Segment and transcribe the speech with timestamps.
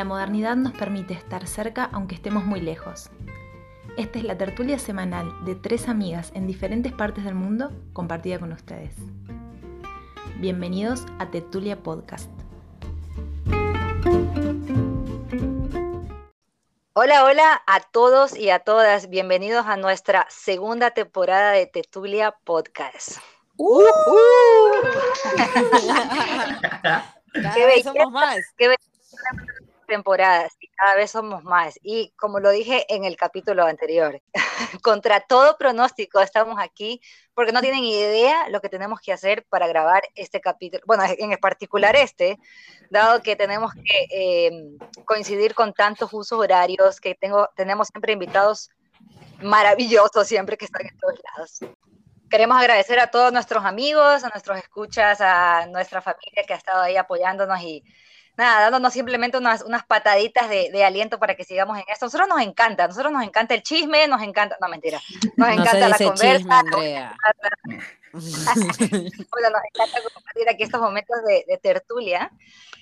[0.00, 3.10] La modernidad nos permite estar cerca aunque estemos muy lejos.
[3.98, 8.50] Esta es la tertulia semanal de tres amigas en diferentes partes del mundo compartida con
[8.50, 8.94] ustedes.
[10.36, 12.30] Bienvenidos a Tertulia Podcast.
[16.94, 19.10] Hola, hola a todos y a todas.
[19.10, 23.18] Bienvenidos a nuestra segunda temporada de Tetulia Podcast.
[23.58, 23.82] Uh,
[27.54, 28.38] qué belleza, somos más.
[28.56, 28.68] Qué
[29.90, 31.78] temporadas y cada vez somos más.
[31.82, 34.22] Y como lo dije en el capítulo anterior,
[34.82, 37.00] contra todo pronóstico estamos aquí
[37.34, 40.82] porque no tienen idea lo que tenemos que hacer para grabar este capítulo.
[40.86, 42.38] Bueno, en particular este,
[42.88, 48.70] dado que tenemos que em, coincidir con tantos usos horarios, que tengo, tenemos siempre invitados
[49.42, 51.58] maravillosos siempre que están en todos lados.
[52.30, 56.82] Queremos agradecer a todos nuestros amigos, a nuestros escuchas, a nuestra familia que ha estado
[56.82, 57.82] ahí apoyándonos y
[58.40, 62.06] nada, dándonos simplemente unas, unas pataditas de, aliento para que sigamos en esto.
[62.06, 65.00] nosotros nos encanta, nosotros nos encanta el chisme, nos encanta, no mentira,
[65.36, 66.38] nos encanta la conversa.
[66.38, 67.16] Chisme, Andrea.
[68.12, 72.32] bueno, nos encanta compartir aquí estos momentos de, tertulia.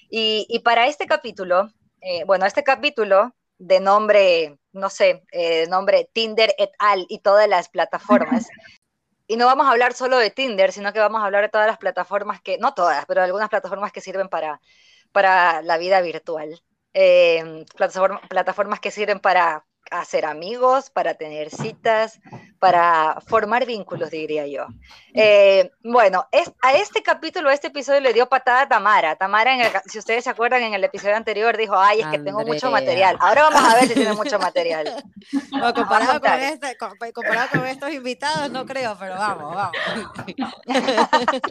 [0.09, 1.71] Y, para este capítulo,
[2.01, 7.49] eh, bueno, este capítulo de nombre, no sé, eh, nombre Tinder et al y todas
[7.49, 8.47] las plataformas.
[9.27, 11.67] Y no vamos a hablar solo de Tinder, sino que vamos a hablar de todas
[11.67, 14.59] las plataformas que, no todas, pero algunas plataformas que sirven para,
[15.13, 16.61] para la vida virtual.
[16.95, 17.65] Eh,
[18.29, 22.21] plataformas que sirven para hacer amigos, para tener citas,
[22.59, 24.67] para formar vínculos, diría yo.
[25.15, 29.17] Eh, bueno, es, a este capítulo, a este episodio le dio patada a Tamara.
[29.17, 32.45] Tamara, en si ustedes se acuerdan, en el episodio anterior dijo, ay, es que tengo
[32.45, 33.17] mucho material.
[33.21, 35.05] Ahora vamos a ver si tiene mucho material.
[35.75, 36.77] comparado, con este,
[37.13, 39.77] comparado con estos invitados, no creo, pero vamos, vamos.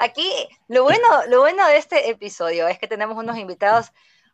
[0.00, 0.30] Aquí,
[0.68, 3.92] lo bueno, lo bueno de este episodio es que tenemos unos invitados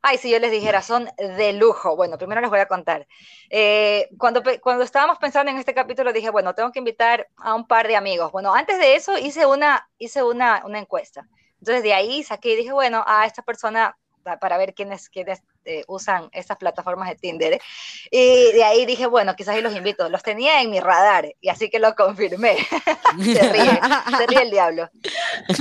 [0.08, 1.96] Ay, si yo les dijera, son de lujo.
[1.96, 3.08] Bueno, primero les voy a contar.
[3.50, 7.66] Eh, cuando, cuando estábamos pensando en este capítulo, dije, bueno, tengo que invitar a un
[7.66, 8.30] par de amigos.
[8.30, 11.26] Bueno, antes de eso hice una, hice una, una encuesta.
[11.58, 13.98] Entonces de ahí saqué y dije, bueno, a esta persona
[14.40, 17.60] para ver quiénes, quiénes eh, usan estas plataformas de Tinder.
[18.10, 20.08] Y de ahí dije, bueno, quizás ahí los invito.
[20.08, 22.56] Los tenía en mi radar y así que lo confirmé.
[23.22, 23.80] se ríe,
[24.18, 24.90] se ríe el diablo.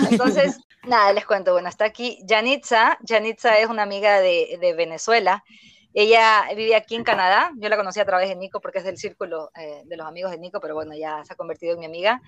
[0.09, 1.54] Entonces, nada, les cuento.
[1.54, 2.98] Bueno, está aquí Janitza.
[3.08, 5.44] Janitza es una amiga de, de Venezuela.
[5.97, 8.97] Ella vive aquí en Canadá, yo la conocí a través de Nico porque es del
[8.97, 11.85] círculo eh, de los amigos de Nico, pero bueno, ya se ha convertido en mi
[11.85, 12.22] amiga.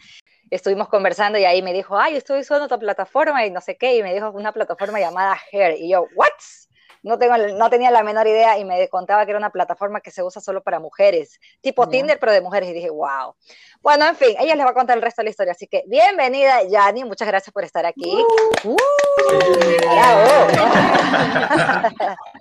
[0.49, 3.97] Estuvimos conversando y ahí me dijo, ay, estoy usando otra plataforma y no sé qué,
[3.97, 5.75] y me dijo una plataforma llamada Hair.
[5.81, 6.31] Y yo, ¿what?
[7.07, 10.11] No, tengo, no tenía la menor idea y me contaba que era una plataforma que
[10.11, 12.69] se usa solo para mujeres, tipo Tinder, pero de mujeres.
[12.69, 13.33] Y dije, wow.
[13.81, 15.53] Bueno, en fin, ella les va a contar el resto de la historia.
[15.53, 17.03] Así que bienvenida, Yani.
[17.05, 18.23] Muchas gracias por estar aquí.
[18.63, 18.75] Uh,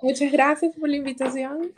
[0.01, 1.73] Muchas gracias por la invitación.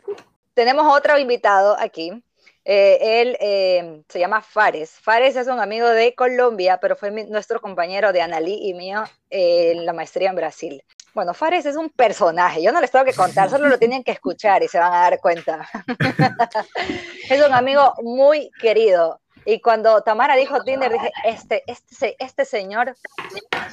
[0.54, 2.22] Tenemos otro invitado aquí.
[2.64, 4.90] Eh, él eh, se llama Fares.
[4.90, 9.86] Fares es un amigo de Colombia, pero fue nuestro compañero de Analí y mío en
[9.86, 10.82] la maestría en Brasil.
[11.14, 14.12] Bueno, Fares es un personaje, yo no les tengo que contar, solo lo tienen que
[14.12, 15.68] escuchar y se van a dar cuenta.
[17.28, 19.20] es un amigo muy querido.
[19.44, 22.94] Y cuando Tamara dijo Tinder, dije, este, este, este señor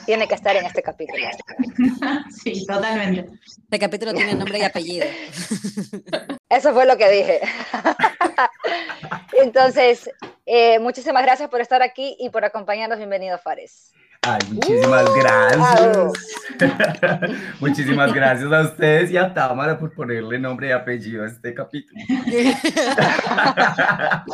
[0.05, 1.23] tiene que estar en este capítulo.
[2.31, 3.29] Sí, totalmente.
[3.45, 5.05] Este capítulo tiene nombre y apellido.
[6.49, 7.41] Eso fue lo que dije.
[9.33, 10.09] Entonces,
[10.45, 12.97] eh, muchísimas gracias por estar aquí y por acompañarnos.
[12.97, 13.91] Bienvenido, Fares.
[14.29, 16.11] Ay, muchísimas uh, gracias.
[17.61, 21.97] muchísimas gracias a ustedes y a Tamara por ponerle nombre y apellido a este capítulo.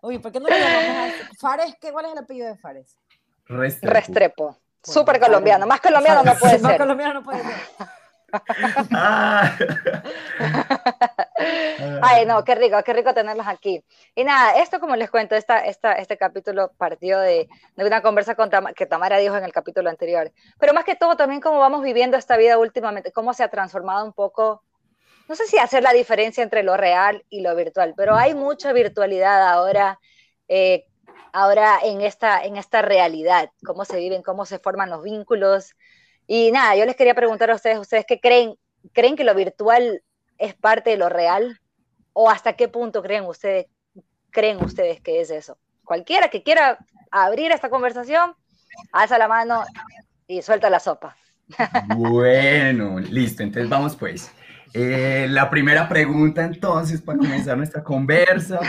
[0.00, 1.76] Uy, ¿por qué no le llamamos a Fares?
[1.78, 2.96] ¿qué, ¿Cuál es el apellido de Fares?
[3.44, 3.94] Restrepo.
[3.94, 4.56] Restrepo.
[4.82, 5.66] Súper colombiano.
[5.66, 6.62] Más colombiano no puede ser.
[6.62, 7.52] Más colombiano no puede ser.
[12.02, 13.84] Ay, no, qué rico, qué rico tenerlos aquí.
[14.14, 18.34] Y nada, esto como les cuento, esta, esta, este capítulo partió de, de una conversa
[18.34, 21.82] con que Tamara dijo en el capítulo anterior, pero más que todo también cómo vamos
[21.82, 24.62] viviendo esta vida últimamente, cómo se ha transformado un poco,
[25.28, 28.72] no sé si hacer la diferencia entre lo real y lo virtual, pero hay mucha
[28.72, 29.98] virtualidad ahora.
[30.48, 30.86] Eh,
[31.32, 35.76] ahora en esta, en esta realidad, cómo se viven, cómo se forman los vínculos,
[36.32, 38.54] y nada, yo les quería preguntar a ustedes, ¿ustedes qué creen?
[38.92, 40.02] ¿Creen que lo virtual
[40.40, 41.60] es parte de lo real?
[42.12, 43.66] ¿O hasta qué punto creen ustedes,
[44.30, 45.56] creen ustedes que es eso?
[45.84, 46.78] Cualquiera que quiera
[47.12, 48.34] abrir esta conversación,
[48.92, 49.62] alza la mano
[50.26, 51.16] y suelta la sopa.
[51.96, 54.32] Bueno, listo, entonces vamos pues.
[54.72, 58.60] Eh, la primera pregunta entonces para comenzar nuestra conversa.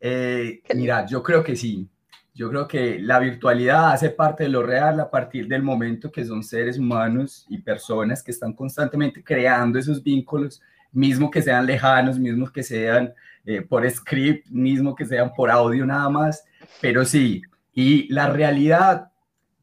[0.00, 1.88] Eh, mira, yo creo que sí.
[2.34, 6.24] Yo creo que la virtualidad hace parte de lo real a partir del momento que
[6.24, 10.60] son seres humanos y personas que están constantemente creando esos vínculos,
[10.94, 13.12] mismo que sean lejanos, mismo que sean
[13.44, 16.44] eh, por script, mismo que sean por audio nada más,
[16.80, 17.42] pero sí,
[17.74, 19.10] y la realidad,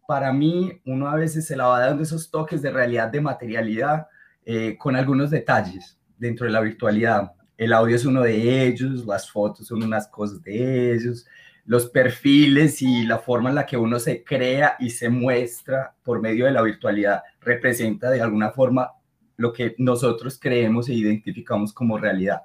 [0.08, 4.08] para mí, uno a veces se la va dando esos toques de realidad, de materialidad,
[4.46, 7.32] eh, con algunos detalles dentro de la virtualidad.
[7.58, 11.26] El audio es uno de ellos, las fotos son unas cosas de ellos,
[11.66, 16.20] los perfiles y la forma en la que uno se crea y se muestra por
[16.20, 18.92] medio de la virtualidad representa de alguna forma
[19.42, 22.42] lo que nosotros creemos e identificamos como realidad.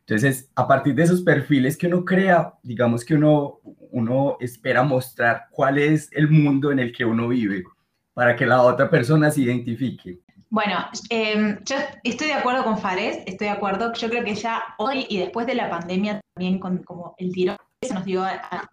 [0.00, 3.60] Entonces, a partir de esos perfiles que uno crea, digamos que uno,
[3.92, 7.64] uno espera mostrar cuál es el mundo en el que uno vive
[8.12, 10.18] para que la otra persona se identifique.
[10.50, 13.92] Bueno, em, yo estoy de acuerdo con Fares, estoy de acuerdo.
[13.94, 17.56] Yo creo que ya hoy y después de la pandemia también con como el tirón
[17.80, 18.68] se nos dio a,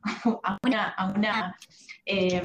[0.64, 1.56] una, a una
[2.06, 2.44] eh,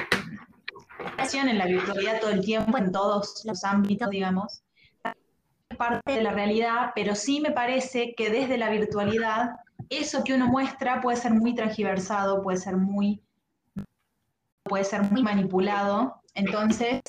[1.32, 4.62] en la virtualidad todo el tiempo, en todos los ámbitos, digamos,
[5.74, 9.56] parte de la realidad, pero sí me parece que desde la virtualidad,
[9.90, 13.22] eso que uno muestra puede ser muy transgiversado, puede ser muy,
[14.62, 16.20] puede ser muy manipulado.
[16.34, 17.02] Entonces,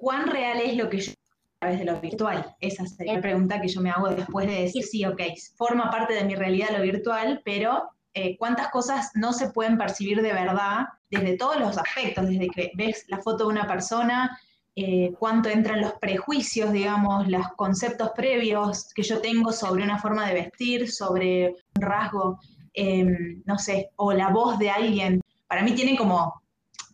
[0.00, 2.56] ¿cuán real es lo que yo a través de lo virtual?
[2.60, 5.20] Esa sería la pregunta que yo me hago después de decir, sí, ok,
[5.56, 10.22] forma parte de mi realidad lo virtual, pero eh, cuántas cosas no se pueden percibir
[10.22, 14.38] de verdad desde todos los aspectos, desde que ves la foto de una persona,
[14.80, 20.28] eh, cuánto entran los prejuicios, digamos, los conceptos previos que yo tengo sobre una forma
[20.28, 22.38] de vestir, sobre un rasgo,
[22.74, 25.20] em, no sé, o la voz de alguien.
[25.48, 26.32] Para mí tienen como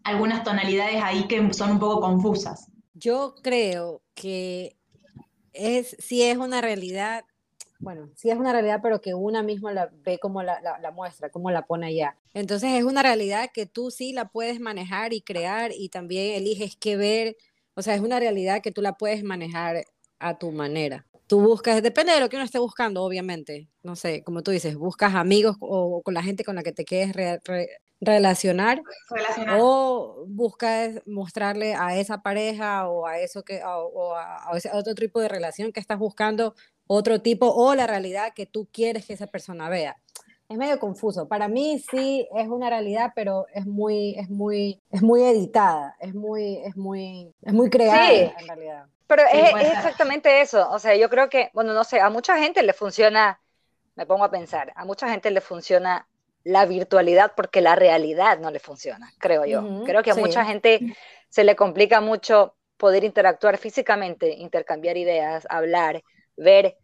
[0.03, 2.71] algunas tonalidades ahí que son un poco confusas.
[2.95, 4.79] Yo creo que
[5.53, 7.27] es, sí es una realidad,
[7.81, 11.29] bueno, sí es una realidad, pero que una misma la ve como la, la muestra,
[11.29, 12.17] como la pone allá.
[12.33, 16.77] Entonces es una realidad que tú sí la puedes manejar y crear y también eliges
[16.77, 17.37] qué ver
[17.75, 19.85] o sea, es una realidad que tú la puedes manejar
[20.19, 21.07] a tu manera.
[21.27, 23.69] Tú buscas, depende de lo que uno esté buscando, obviamente.
[23.83, 26.85] No sé, como tú dices, buscas amigos o, con la gente con la que te
[26.85, 27.15] quieres
[28.01, 28.83] relacionar,
[29.59, 35.21] o buscas mostrarle a esa pareja o a eso que o, a, ese otro tipo
[35.21, 36.55] de relación que estás buscando
[36.87, 39.97] otro tipo o la realidad que tú quieres que esa persona vea
[40.49, 41.27] es medio confuso.
[41.29, 46.15] Para mí sí es una realidad, pero es muy, es muy, es muy editada, es
[46.15, 48.87] muy, es muy, es muy creada en realidad.
[49.07, 50.69] Pero es, exactamente eso.
[50.71, 53.41] O sea, yo creo que, bueno, no sé, a mucha gente le funciona,
[53.97, 56.07] me pongo a pensar, a mucha gente le funciona
[56.43, 59.85] la virtualidad porque la realidad no le funciona, creo yo.
[59.85, 60.95] creo que a mucha gente
[61.31, 66.03] se le complica mucho poder interactuar físicamente, intercambiar ideas, hablar,
[66.37, 66.77] ver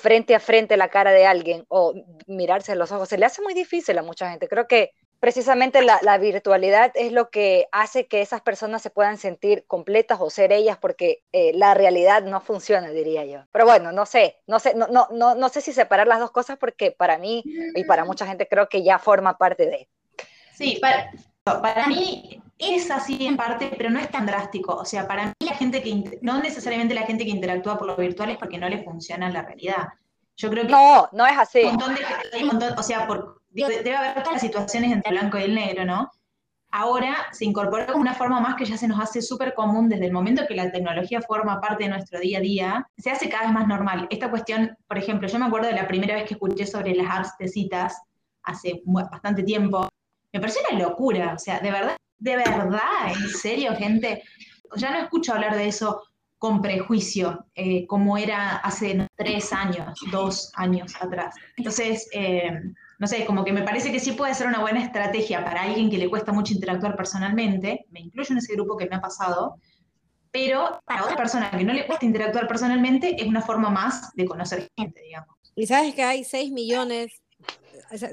[0.00, 1.94] frente a frente la cara de alguien o
[2.26, 3.08] mirarse en los ojos.
[3.08, 4.48] Se le hace muy difícil a mucha gente.
[4.48, 9.64] Creo que precisamente la, virtualidad es lo que hace que esas personas se puedan sentir
[9.66, 13.44] completas o ser ellas porque eh, la realidad no funciona, diría yo.
[13.52, 16.30] Pero bueno, no sé, no sé, no, no, no, no sé si separar las dos
[16.30, 17.44] cosas porque para mí
[17.74, 19.88] y para mucha gente creo que ya forma parte de.
[20.54, 21.10] Sí, para,
[21.44, 24.74] para mí es así en parte, pero no es tan drástico.
[24.76, 27.96] O sea, para mí la gente que, no necesariamente la gente que interactúa por lo
[27.96, 29.88] virtual es porque no le funciona la realidad.
[30.36, 30.72] Yo creo que...
[30.72, 31.62] No, no es así.
[31.64, 33.08] o sea,
[33.50, 36.10] debe haber todas las situaciones entre blanco y el negro, ¿no?
[36.72, 40.06] Ahora se incorpora como una forma más que ya se nos hace súper común desde
[40.06, 43.44] el momento que la tecnología forma parte de nuestro día a día, se hace cada
[43.44, 44.06] vez más normal.
[44.08, 47.10] Esta cuestión, por ejemplo, yo me acuerdo de la primera vez que escuché sobre las
[47.10, 48.00] apps de citas,
[48.44, 49.88] hace bastante tiempo,
[50.32, 54.22] me pareció una locura, o sea, de verdad, de verdad, en serio, gente,
[54.76, 56.02] ya no escucho hablar de eso
[56.38, 61.34] con prejuicio, eh, como era hace tres años, dos años atrás.
[61.56, 62.50] Entonces, eh,
[62.98, 65.90] no sé, como que me parece que sí puede ser una buena estrategia para alguien
[65.90, 69.56] que le cuesta mucho interactuar personalmente, me incluyo en ese grupo que me ha pasado,
[70.30, 74.24] pero para otra persona que no le cuesta interactuar personalmente es una forma más de
[74.24, 75.36] conocer gente, digamos.
[75.56, 77.19] Y sabes que hay 6 millones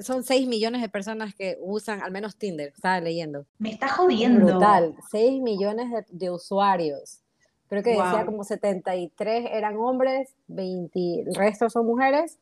[0.02, 3.46] son 6 millones de personas que usan al menos Tinder, estaba leyendo.
[3.60, 4.46] Me está jodiendo.
[4.46, 7.20] Brutal, 6 millones de, usuarios.
[7.68, 12.38] Creo que decía como 73 eran hombres, 20, el resto son mujeres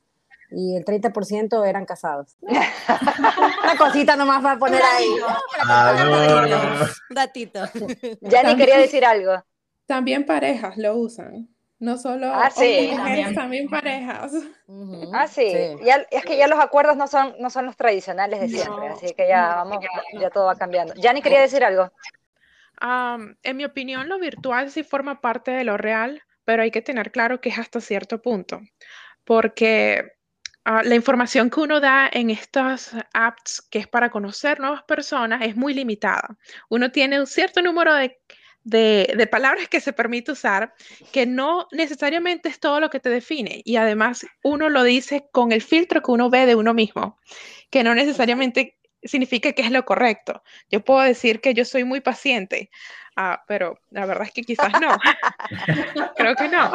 [0.52, 2.36] y el 30% eran casados.
[2.42, 5.08] Una cosita nomás para poner ahí.
[7.10, 7.62] Un datito.
[8.22, 9.44] Ya ni quería decir algo.
[9.86, 11.50] También parejas lo usan.
[11.78, 14.32] No solo ah, mujeres, también parejas.
[15.14, 15.52] ah, sí.
[16.10, 19.28] es que ya los acuerdos no son, no son los tradicionales de siempre, así que
[19.28, 19.80] ya vamos,
[20.20, 20.94] ya todo va cambiando.
[20.96, 21.92] Ya ni quería decir algo.
[22.82, 27.12] en mi opinión, lo virtual sí forma parte de lo real, pero hay que tener
[27.12, 28.62] claro que es hasta cierto punto,
[29.26, 30.14] porque
[30.64, 35.42] ah, la información que uno da en estas apps, que es para conocer nuevas personas,
[35.42, 36.38] es muy limitada.
[36.70, 38.18] Uno tiene un cierto número de,
[38.66, 40.74] de, palabras que se permite usar,
[41.14, 43.62] que no necesariamente es todo lo que te define.
[43.64, 47.18] Y además uno lo dice con el filtro que uno ve de uno mismo,
[47.70, 50.44] que no necesariamente significa que es lo correcto.
[50.70, 52.72] Yo puedo decir que yo soy muy paciente,
[53.16, 54.98] ah, pero la verdad es que quizás no.
[56.18, 56.72] Creo que no.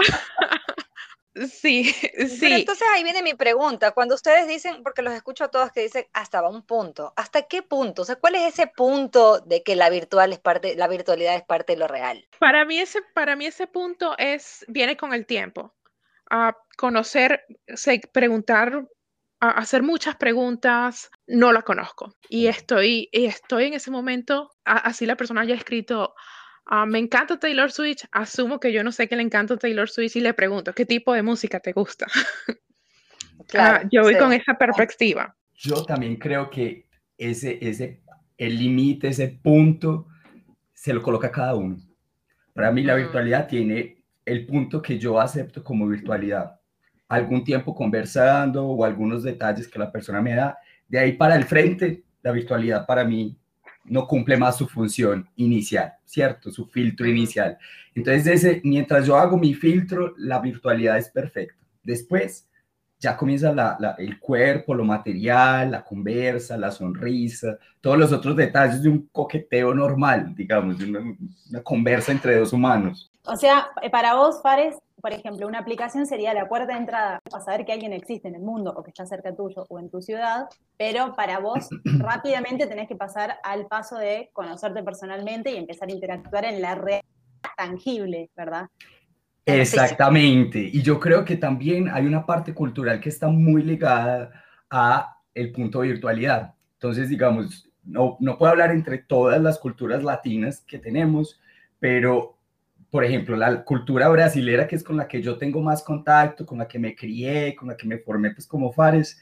[1.34, 1.84] Sí,
[2.28, 2.38] sí.
[2.40, 3.92] Pero entonces ahí viene mi pregunta.
[3.92, 7.62] Cuando ustedes dicen, porque los escucho a todos que dicen hasta un punto, ¿hasta qué
[7.62, 8.02] punto?
[8.02, 11.44] O sea, ¿cuál es ese punto de que la virtual es parte, la virtualidad es
[11.44, 12.26] parte de lo real?
[12.38, 15.75] Para mí ese, para mí ese punto es, viene con el tiempo.
[16.30, 17.44] A conocer,
[18.12, 18.87] preguntar,
[19.40, 22.14] a hacer muchas preguntas, no la conozco.
[22.28, 26.14] Y estoy, estoy en ese momento, así la persona haya escrito
[26.72, 30.14] Ah, me encanta Taylor Swift, asumo que yo no sé qué le encanta Taylor Swift
[30.14, 32.06] y le pregunto, ¿qué tipo de música te gusta?
[33.54, 35.34] Ah, yo voy con esa perspectiva.
[35.54, 36.86] Yo también creo que
[37.18, 38.00] ese, ese,
[38.38, 40.06] el límite, ese punto,
[40.72, 41.76] se lo coloca cada uno.
[42.52, 46.60] Para mí la virtualidad tiene el punto que yo acepto como virtualidad.
[47.08, 50.56] Algún tiempo conversando o algunos detalles que la persona me da.
[50.86, 53.39] De ahí para el frente, la virtualidad para mí
[53.90, 56.50] no cumple más su función inicial, ¿cierto?
[56.50, 57.59] Su filtro inicial.
[57.94, 61.59] Entonces, ese, mientras yo hago mi filtro, la virtualidad es perfecta.
[61.82, 62.49] Después,
[63.00, 63.52] ya comienza
[63.99, 69.75] el cuerpo, lo material, la conversa, la sonrisa, todos los otros detalles de un coqueteo
[69.75, 71.00] normal, digamos, de una,
[71.50, 73.11] una conversa entre dos humanos.
[73.25, 77.40] O sea, para vos, Fares, por ejemplo, una aplicación sería la puerta de entrada a
[77.40, 80.00] saber que alguien existe en el mundo o que está cerca tuyo o en tu
[80.00, 85.88] ciudad, pero para vos rápidamente tenés que pasar al paso de conocerte personalmente y empezar
[85.88, 87.00] a interactuar en la red
[87.57, 88.66] tangible, ¿verdad?
[89.47, 90.59] Exactamente.
[90.59, 94.30] Y yo creo que también hay una parte cultural que está muy ligada
[94.69, 96.54] a el punto de virtualidad.
[96.75, 101.40] Entonces, digamos, no, no puedo hablar entre todas las culturas latinas que tenemos,
[101.78, 102.37] pero
[102.90, 106.59] por ejemplo, la cultura brasilera, que es con la que yo tengo más contacto, con
[106.59, 109.20] la que me crié, con la que me formé pues como Fares,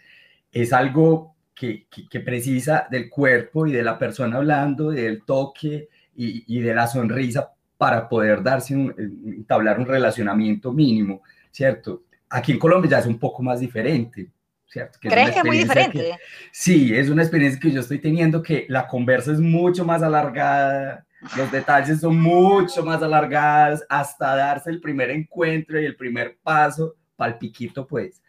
[0.51, 6.45] es algo que, que, precisa del cuerpo y de la persona hablando, del toque y,
[6.47, 8.95] y de la sonrisa para poder darse un,
[9.27, 12.03] entablar un relacionamiento mínimo, ¿cierto?
[12.29, 14.29] Aquí en Colombia ya es un poco más diferente,
[14.67, 14.99] ¿cierto?
[15.01, 16.17] ¿Crees que es muy diferente?
[16.53, 21.07] sí, es una experiencia que yo estoy teniendo que la conversa es mucho más alargada,
[21.37, 26.95] los detalles son mucho más alargados hasta darse el primer encuentro y el primer paso
[27.17, 28.23] para el piquito, pues.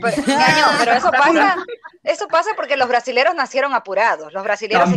[0.00, 0.14] Pues,
[0.78, 1.56] pero eso pasa,
[2.02, 4.32] eso pasa porque los brasileros nacieron apurados.
[4.32, 4.88] Los brasileños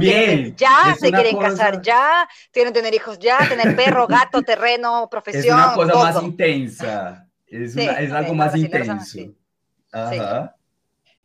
[0.56, 5.60] ya se quieren casar, ya quieren tener hijos, ya tener perro, gato, terreno, profesión.
[5.60, 7.28] Es una cosa más intensa.
[7.46, 9.20] Es, es algo más intenso.
[9.92, 10.56] Ajá.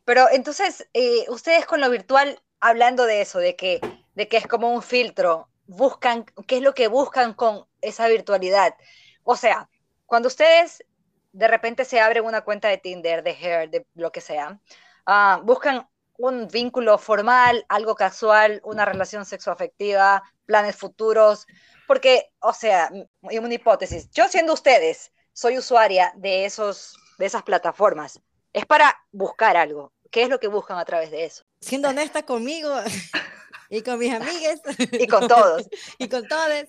[0.03, 3.79] Pero entonces, eh, ustedes con lo virtual, hablando de eso, de que,
[4.15, 8.75] de que es como un filtro, buscan, qué es lo que buscan con esa virtualidad.
[9.23, 9.69] O sea,
[10.05, 10.83] cuando ustedes
[11.31, 14.59] de repente se abren una cuenta de Tinder, de Hair, de lo que sea,
[15.05, 21.45] ah, buscan un vínculo formal, algo casual, una relación sexoafectiva, planes futuros,
[21.87, 22.89] porque, o sea,
[23.21, 28.21] una hipótesis, yo siendo ustedes, soy usuaria de, esos, de esas plataformas,
[28.53, 29.91] es para buscar algo.
[30.11, 31.43] ¿Qué es lo que buscan a través de eso?
[31.59, 32.73] Siendo honesta conmigo,
[33.69, 34.61] y con mis amigas.
[34.91, 35.67] y con todos.
[35.97, 36.65] y con todos.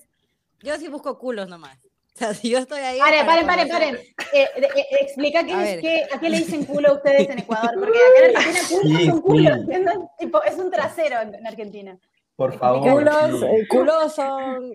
[0.62, 1.78] Yo sí busco culos nomás.
[1.84, 2.98] O sea, si yo estoy ahí.
[2.98, 3.96] Paren, paren, paren, paren.
[4.32, 7.74] Eh, eh, explica qué es, qué, a qué le dicen culo a ustedes en Ecuador,
[7.78, 11.98] porque acá en Argentina culo es un culo, tipo, es un trasero en, Argentina.
[12.36, 12.90] Por favor.
[12.90, 14.72] Culos, eh, culos son.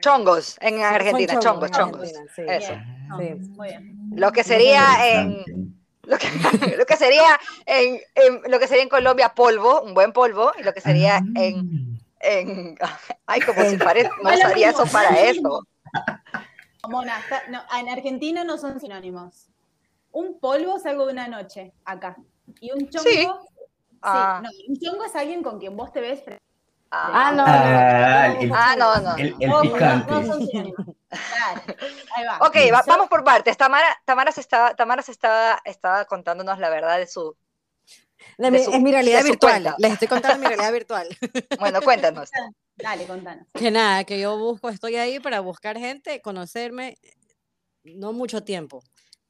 [0.00, 2.08] chongos en Argentina, chongos, chongos.
[2.34, 2.42] sí.
[2.48, 2.72] Eso.
[3.18, 3.34] Sí.
[3.50, 4.10] Muy bien.
[4.16, 6.28] Lo que sería en lo que,
[6.78, 8.00] lo que sería en,
[8.48, 12.78] lo que sería en Colombia polvo, un buen polvo, y lo que sería en, en
[13.26, 15.66] ay, como si parece, no usaría eso para eso.
[16.88, 19.48] Mona, no, en Argentina no son sinónimos.
[20.10, 22.16] Un polvo es algo de una noche, acá.
[22.60, 23.26] Y un chongo, sí.
[24.02, 24.42] Ah.
[24.42, 26.22] no, un chongo es alguien con quien vos te ves
[26.94, 27.44] Ah, ah, no.
[28.54, 29.16] Ah, no, no.
[29.16, 30.12] El, el picante.
[32.14, 32.38] Ahí va.
[32.46, 32.56] Ok,
[32.86, 33.56] vamos por partes.
[33.56, 37.34] Tamara, Tamara, se estaba, Tamara se estaba, estaba contándonos la verdad de su.
[38.36, 39.74] es mi realidad virtual.
[39.78, 41.08] Les estoy contando mi realidad virtual.
[41.58, 42.30] Bueno, cuéntanos.
[42.76, 43.46] Dale, contanos.
[43.54, 46.98] Que nada, que yo busco, estoy ahí para buscar gente, conocerme,
[47.84, 48.82] no mucho tiempo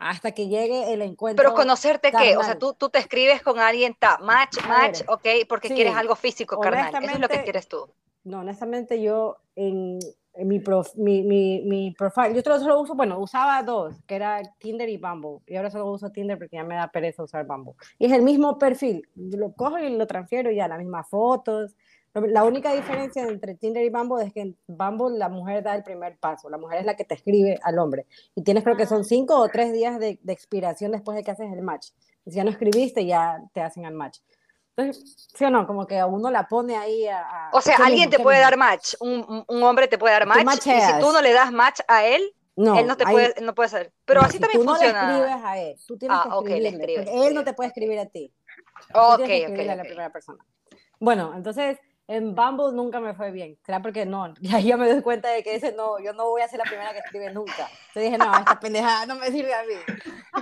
[0.02, 1.42] hasta que llegue el encuentro.
[1.42, 5.26] Pero conocerte qué, o sea, tú, tú te escribes con alguien, ta, match, match, ok,
[5.49, 6.94] porque quieres algo físico, carnal.
[7.02, 7.88] Eso es lo que quieres tú.
[8.25, 9.99] No, honestamente yo en,
[10.37, 12.35] mi, prof, mi, mi, mi profile.
[12.35, 15.40] Yo solo uso, bueno, usaba dos, que era Tinder y Bumble.
[15.47, 17.75] Y ahora solo uso Tinder porque ya me da pereza usar Bumble.
[17.99, 19.09] Y es el mismo perfil.
[19.14, 21.76] lo cojo y lo transfiero ya, las mismas fotos.
[22.14, 25.83] La única diferencia entre Tinder y Bumble es que en Bumble la mujer da el
[25.83, 26.50] primer paso.
[26.50, 28.07] La mujer es la que te escribe al hombre.
[28.35, 31.31] Y tienes creo que son cinco o tres días de, de expiración después de que
[31.31, 31.88] haces el match.
[32.26, 34.19] Y si ya no escribiste, ya te hacen el match.
[34.76, 35.66] Entonces, ¿sí o no?
[35.66, 37.50] Como que a uno la pone ahí a...
[37.52, 40.81] o sea, alguien te puede dar match, un, un, hombre te puede dar match, y
[40.81, 42.23] si tú no le das match a él,
[42.57, 43.92] no, él no te puede, no puede hacer.
[44.07, 45.00] Pero así también funciona.
[45.00, 47.69] Tú no le escribes a él, tú tienes ah, que escribirle, él no te puede
[47.69, 48.33] escribir a ti.
[48.95, 49.59] Ok, ok.
[49.59, 50.42] A la primera persona.
[50.99, 51.78] Bueno, entonces
[52.09, 53.59] en Bumble nunca me fue bien.
[53.64, 54.35] Será porque no.
[54.40, 56.64] Ya yo me doy cuenta de que ese no, yo no voy a ser la
[56.64, 57.68] primera que escribe nunca.
[57.88, 59.75] Entonces dije, no, esta pendejada no me sirve a mí.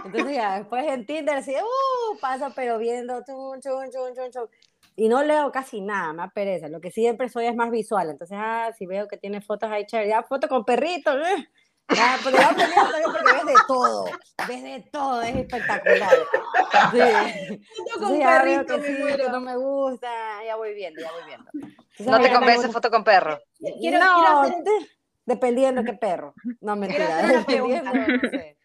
[0.05, 4.49] Entonces ya después en Tinder, sí, uh, paso pero viendo, chun, chun, chun, chun.
[4.97, 6.69] Y no leo casi nada, me pereza.
[6.69, 8.11] Lo que siempre soy es más visual.
[8.11, 11.49] Entonces, ah, si veo que tiene fotos ahí chévere, ya foto con perritos, eh.
[11.95, 14.05] Ya, pero ya porque ves de todo,
[14.49, 16.11] ves de todo, es espectacular.
[16.93, 17.63] Sí.
[17.77, 20.09] Foto con perrito, que, sí, que no me gusta,
[20.45, 21.51] ya voy viendo, ya voy viendo.
[21.99, 23.39] ¿No te convence foto con perro?
[23.59, 24.87] Quiero, no, quiero
[25.31, 26.35] dependiendo qué perro.
[26.61, 28.59] No, mentira, dependiendo, no sé.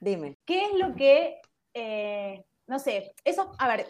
[0.00, 0.38] Dime.
[0.44, 1.40] ¿Qué es lo que,
[1.74, 3.86] eh, no sé, eso, a ver,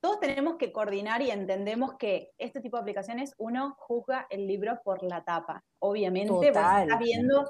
[0.00, 4.80] todos tenemos que coordinar y entendemos que este tipo de aplicaciones uno juzga el libro
[4.84, 7.48] por la tapa, obviamente, porque estás viendo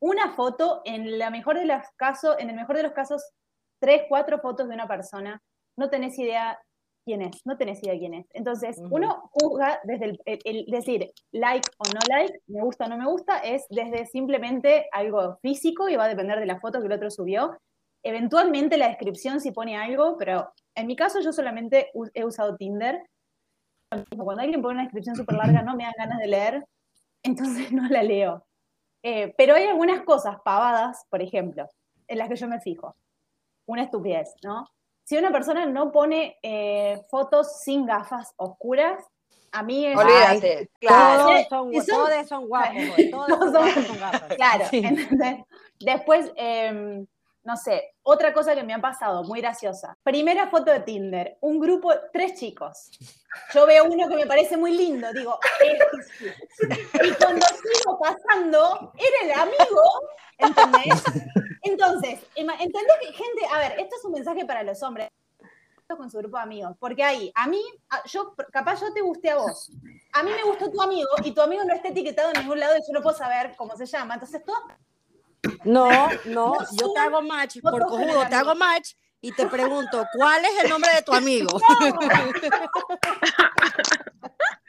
[0.00, 3.22] una foto, en, la mejor de los casos, en el mejor de los casos,
[3.80, 5.42] tres, cuatro fotos de una persona,
[5.76, 6.58] no tenés idea
[7.04, 8.26] quién es, no tenés idea quién es.
[8.34, 13.06] Entonces, uno juzga desde el, decir like o no like, me gusta o no me
[13.06, 16.92] gusta, es desde simplemente algo físico y va a depender de la foto que el
[16.92, 17.56] otro subió.
[18.04, 23.02] Eventualmente la descripción si pone algo, pero en mi caso yo solamente he usado Tinder.
[23.90, 26.64] Cuando alguien pone una descripción súper larga no me dan ganas de leer,
[27.22, 28.47] entonces no la leo.
[29.02, 31.68] Eh, pero hay algunas cosas pavadas, por ejemplo,
[32.06, 32.96] en las que yo me fijo.
[33.66, 34.66] Una estupidez, ¿no?
[35.04, 39.02] Si una persona no pone eh, fotos sin gafas oscuras,
[39.52, 39.96] a mí es...
[39.96, 41.30] Olvídate, claro.
[41.48, 42.76] Todos son, guapos,
[43.10, 44.36] todos, son, gafas.
[44.36, 44.64] Claro,
[45.80, 46.32] después...
[46.36, 47.06] Em,
[47.44, 49.96] no sé, otra cosa que me ha pasado, muy graciosa.
[50.02, 52.90] Primera foto de Tinder, un grupo, tres chicos.
[53.54, 55.38] Yo veo uno que me parece muy lindo, digo,
[57.02, 59.82] y cuando sigo pasando, era el amigo,
[60.38, 61.02] ¿entendés?
[61.62, 65.08] Entonces, ¿entendés que gente, a ver, esto es un mensaje para los hombres
[65.96, 67.62] con su grupo de amigos, porque ahí, a mí,
[68.12, 69.72] yo, capaz yo te gusté a vos,
[70.12, 72.76] a mí me gustó tu amigo y tu amigo no está etiquetado en ningún lado
[72.76, 74.56] y yo no puedo saber cómo se llama, entonces todo
[75.64, 80.44] no, no, yo te hago match, por cojudo, te hago match y te pregunto, ¿cuál
[80.44, 81.60] es el nombre de tu amigo?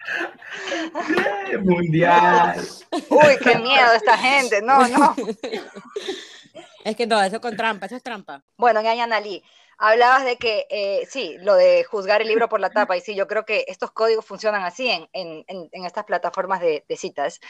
[1.63, 2.67] Mundial.
[3.09, 4.61] Uy, qué miedo esta gente.
[4.61, 5.15] No, no.
[6.85, 8.41] Es que no, eso con trampa, eso es trampa.
[8.55, 9.43] Bueno, Ñaña Lee,
[9.77, 13.15] hablabas de que, eh, sí, lo de juzgar el libro por la tapa, y sí,
[13.15, 17.41] yo creo que estos códigos funcionan así en, en, en estas plataformas de, de, citas,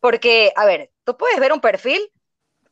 [0.00, 2.00] porque, a ver, tú puedes ver un perfil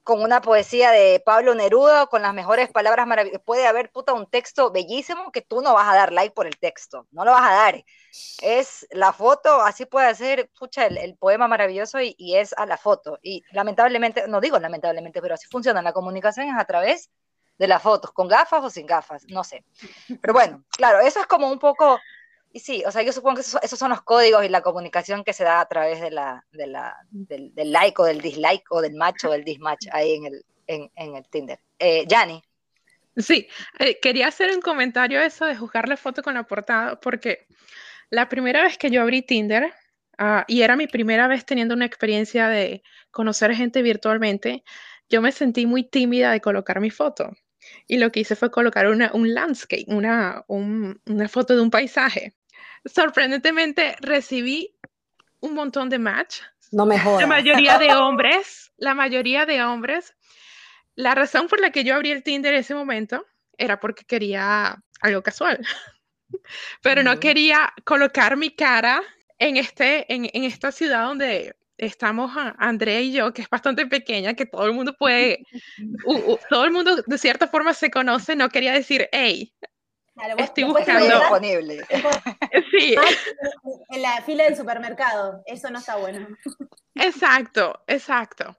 [0.07, 3.43] con una poesía de Pablo Neruda, con las mejores palabras maravillosas.
[3.45, 6.57] Puede haber, puta, un texto bellísimo que tú no vas a dar like por el
[6.59, 7.85] texto, no lo vas a dar.
[8.41, 13.19] Es la foto, así puede ser, pucha, el, poema maravilloso y, es a la foto.
[13.21, 17.11] Y lamentablemente, no digo lamentablemente, pero así funciona, la comunicación es a través
[17.59, 19.65] de las fotos, con gafas o sin gafas, no sé.
[20.21, 21.99] Pero bueno, claro, eso es como un poco
[22.57, 25.35] y sí, o sea, yo supongo que esos, son los códigos y la comunicación que
[25.35, 28.95] se da a través de la, de la, del, like o del dislike o del
[28.95, 31.61] match o del dismatch ahí en el, en, en el Tinder.
[31.79, 32.07] Eh,
[33.15, 33.47] Sí,
[33.79, 37.47] eh, quería hacer un comentario eso de juzgar la foto con la portada, porque
[38.09, 39.75] la primera vez que yo abrí Tinder,
[40.17, 44.65] ah, y era mi primera vez teniendo una experiencia de conocer gente virtualmente,
[45.11, 47.33] yo me sentí muy tímida de colocar mi foto.
[47.87, 52.36] Y lo que hice fue colocar una, un landscape, una, una foto de un paisaje
[52.87, 54.77] sorprendentemente recibí
[55.41, 56.41] un montón de match.
[56.73, 60.15] No me La mayoría de hombres, la mayoría de hombres.
[60.95, 63.27] La razón por la que yo abrí el Tinder en ese momento
[63.59, 65.61] era porque quería algo casual.
[66.83, 69.03] Pero no quería colocar mi cara
[69.39, 74.35] en, este, en, en esta ciudad donde estamos Andrea y yo, que es bastante pequeña,
[74.35, 75.45] que todo el mundo puede,
[76.51, 79.53] todo el mundo de cierta forma se conoce, no quería decir, hey,
[80.39, 81.07] Estoy buscando.
[81.07, 81.85] disponible.
[82.71, 82.95] Sí.
[83.91, 85.43] En la fila del supermercado.
[85.47, 86.27] Eso no está bueno.
[86.95, 88.57] Exacto, exacto.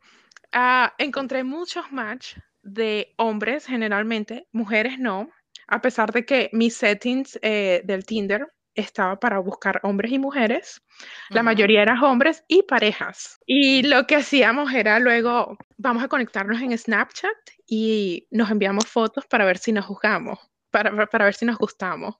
[0.52, 5.30] Ah, encontré muchos match de hombres generalmente, mujeres no,
[5.68, 10.82] a pesar de que mis settings eh, del Tinder estaba para buscar hombres y mujeres.
[11.30, 13.40] La mayoría eran hombres y parejas.
[13.46, 19.26] Y lo que hacíamos era luego, vamos a conectarnos en Snapchat y nos enviamos fotos
[19.26, 20.40] para ver si nos juzgamos,
[20.72, 22.16] para, para ver si nos gustamos.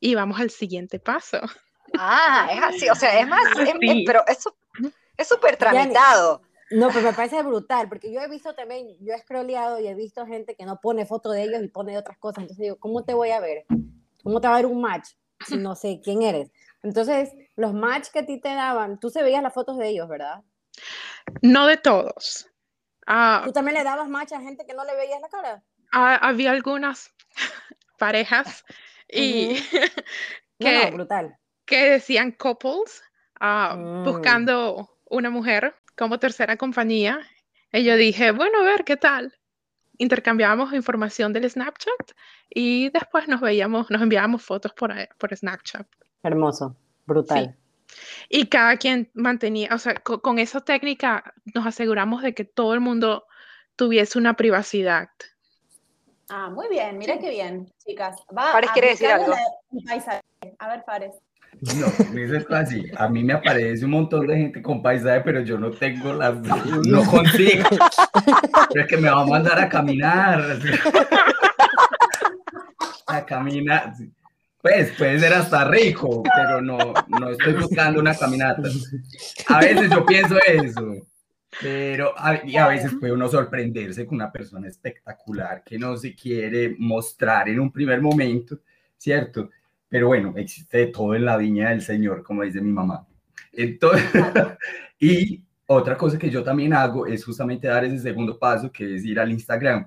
[0.00, 1.38] Y vamos al siguiente paso.
[1.98, 3.42] Ah, es así, o sea, es más,
[4.06, 4.56] pero eso
[5.16, 6.42] es súper tramitado.
[6.70, 9.94] No, pero me parece brutal, porque yo he visto también, yo he scrolleado y he
[9.94, 12.42] visto gente que no pone foto de ellos y pone otras cosas.
[12.42, 13.66] Entonces digo, ¿cómo te voy a ver?
[14.22, 15.10] ¿Cómo te va a ver un match
[15.46, 16.50] si no sé quién eres?
[16.82, 20.08] Entonces, los match que a ti te daban, tú se veías las fotos de ellos,
[20.08, 20.42] ¿verdad?
[21.42, 22.48] No de todos.
[23.06, 25.62] Ah, ¿Tú también le dabas match a gente que no le veías la cara?
[25.92, 27.12] Ah, había algunas
[28.02, 28.64] parejas
[29.08, 29.54] y
[30.58, 31.38] que, brutal.
[31.64, 33.00] que decían couples
[33.38, 34.04] ah, mm.
[34.04, 37.20] buscando una mujer como tercera compañía.
[37.72, 39.32] Y yo dije, bueno, a ver qué tal.
[39.98, 42.12] Intercambiábamos información del Snapchat
[42.50, 45.86] y después nos veíamos, nos enviábamos fotos por, por Snapchat.
[46.24, 47.56] Hermoso, brutal.
[48.28, 52.80] Y cada quien mantenía, o sea, con, esa técnica nos aseguramos de que todo el
[52.80, 53.26] mundo
[53.76, 55.08] tuviese una privacidad.
[56.28, 58.16] Ah, muy bien, mira qué bien, chicas.
[58.36, 59.34] Va Fares quiere decir algo.
[60.58, 61.14] A ver, Fares.
[61.60, 61.86] No,
[62.18, 62.90] es así.
[62.96, 66.34] A mí me aparece un montón de gente con paisaje, pero yo no tengo las.
[66.86, 67.68] No consigo.
[68.70, 70.58] Pero es que me va a mandar a caminar.
[73.06, 73.92] A caminar.
[74.62, 78.62] Pues puede ser hasta rico, pero no, no estoy buscando una caminata.
[79.48, 80.94] A veces yo pienso eso.
[81.60, 86.14] Pero a, y a veces puede uno sorprenderse con una persona espectacular que no se
[86.14, 88.60] quiere mostrar en un primer momento,
[88.96, 89.50] ¿cierto?
[89.88, 93.06] Pero bueno, existe todo en la viña del Señor, como dice mi mamá.
[93.52, 94.04] Entonces,
[94.98, 99.04] y otra cosa que yo también hago es justamente dar ese segundo paso, que es
[99.04, 99.86] ir al Instagram,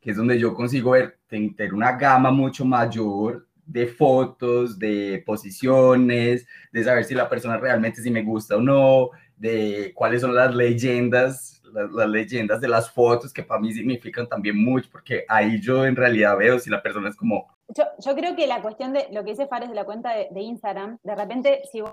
[0.00, 6.46] que es donde yo consigo ver, tener una gama mucho mayor de fotos, de posiciones,
[6.72, 10.54] de saber si la persona realmente si me gusta o no, de cuáles son las
[10.54, 15.58] leyendas, las, las, leyendas de las fotos que para mí significan también mucho, porque ahí
[15.60, 18.92] yo en realidad veo si la persona es como yo, yo, creo que la cuestión
[18.92, 21.92] de lo que dice Fares de la cuenta de, Instagram, de repente, si vos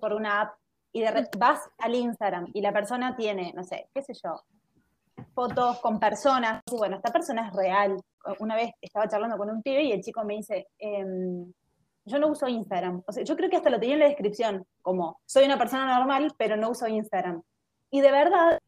[0.00, 0.58] por una app
[0.90, 4.42] y de vas al Instagram y la persona tiene, no sé, qué sé yo,
[5.34, 7.96] fotos con personas, y bueno, esta persona es real.
[8.40, 11.52] Una vez estaba charlando con un pibe y el chico me dice, em,
[12.08, 13.02] yo no uso Instagram.
[13.06, 15.98] O sea, yo creo que hasta lo tenía en la descripción, como soy una persona
[15.98, 17.42] normal, pero no uso Instagram.
[17.90, 18.58] Y de verdad,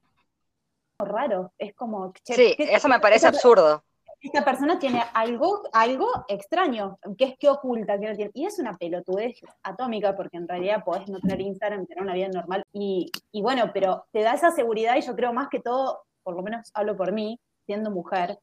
[0.98, 2.12] raro, es como...
[2.24, 3.82] sí, eso me parece absurdo
[4.20, 8.30] esta persona tiene algo, algo extraño, que es que oculta, que no tiene.
[8.34, 12.28] Y es una pelotudez atómica, porque en realidad podés no tener Instagram, tener una vida
[12.28, 12.64] normal.
[12.72, 16.36] Y, y bueno, pero te da esa seguridad y yo creo más que todo, por
[16.36, 18.38] lo menos hablo por mí, siendo mujer,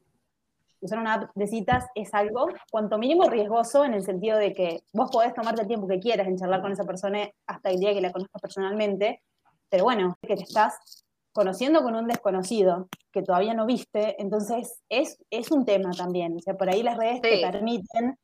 [0.80, 4.82] usar una app de citas es algo cuanto mínimo riesgoso en el sentido de que
[4.92, 7.92] vos podés tomarte el tiempo que quieras en charlar con esa persona hasta el día
[7.92, 9.22] que la conozcas personalmente,
[9.68, 15.18] pero bueno, que te estás conociendo con un desconocido que todavía no viste, entonces es,
[15.30, 16.36] es un tema también.
[16.36, 18.16] O sea, por ahí las redes te permiten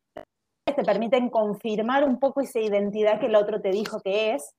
[0.64, 4.54] te permiten confirmar un poco esa identidad que el otro te dijo que es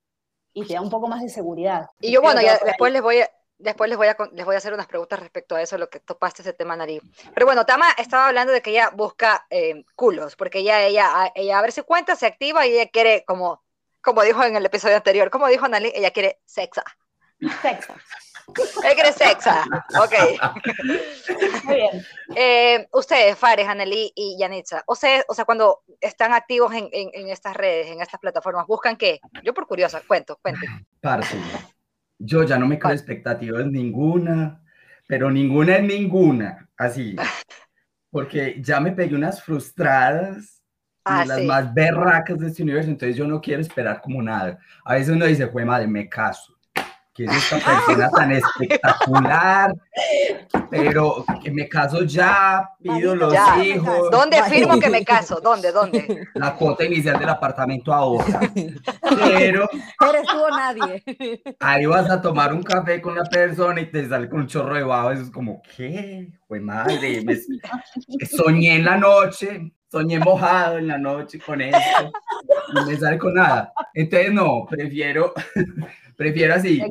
[0.54, 1.86] y te da un poco más de seguridad.
[2.00, 4.58] Y yo, bueno, ya después les voy a, después les voy, a, les voy a
[4.58, 7.00] hacer unas preguntas respecto a eso, lo que topaste ese tema, Nari.
[7.34, 11.58] Pero bueno, Tama estaba hablando de que ella busca eh, culos, porque ella, ella, ella
[11.58, 13.62] a ver si cuenta, se activa y ella quiere, como,
[14.00, 16.84] como dijo en el episodio anterior, como dijo Nali, ella quiere sexa.
[17.62, 17.94] Sexa.
[18.84, 19.64] Él quiere sexa.
[20.00, 20.14] Ok.
[21.64, 22.06] Muy bien.
[22.34, 27.28] Eh, ustedes, Fares, Anneli y Yanitza, o sea, o sea, cuando están activos en, en,
[27.28, 29.20] estas redes, en estas plataformas, ¿buscan qué?
[29.42, 30.66] Yo por curiosa, cuento, cuente.
[31.00, 31.36] Parce,
[32.18, 34.62] yo ya no me creo expectativas ninguna,
[35.06, 37.16] pero ninguna es ninguna, así.
[38.10, 40.62] Porque ya me pegué unas frustradas
[41.04, 44.58] ah, las más berracas de este universo, entonces yo no quiero esperar como nada.
[44.84, 46.55] A veces uno dice, fue madre, me caso
[47.16, 49.74] que es esta persona tan espectacular,
[50.70, 54.10] pero que me caso ya, pido los hijos.
[54.10, 55.40] ¿Dónde firmo que me caso?
[55.40, 55.72] ¿Dónde?
[55.72, 56.28] ¿Dónde?
[56.34, 58.40] La cuota inicial del apartamento ahora.
[58.54, 59.68] Pero.
[60.08, 61.02] Eres tú o nadie.
[61.60, 64.74] Ahí vas a tomar un café con una persona y te sale con un chorro
[64.74, 65.10] de babo.
[65.10, 66.28] Eso es como, ¿qué?
[66.46, 67.24] Pues madre,
[68.30, 72.12] soñé en la noche, soñé mojado en la noche con esto.
[72.74, 73.72] No me sale con nada.
[73.94, 75.32] Entonces, no, prefiero.
[76.16, 76.82] Prefiero así,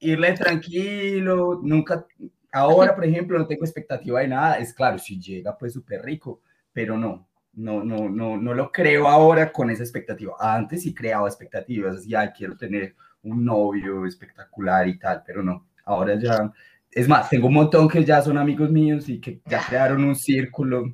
[0.00, 2.04] irle tranquilo, nunca,
[2.50, 6.40] ahora por ejemplo no tengo expectativa de nada, es claro, si llega pues súper rico,
[6.72, 10.34] pero no, no, no, no, no lo creo ahora con esa expectativa.
[10.38, 15.68] Antes sí creaba expectativas, así, ay, quiero tener un novio espectacular y tal, pero no,
[15.84, 16.52] ahora ya,
[16.90, 20.16] es más, tengo un montón que ya son amigos míos y que ya crearon un
[20.16, 20.92] círculo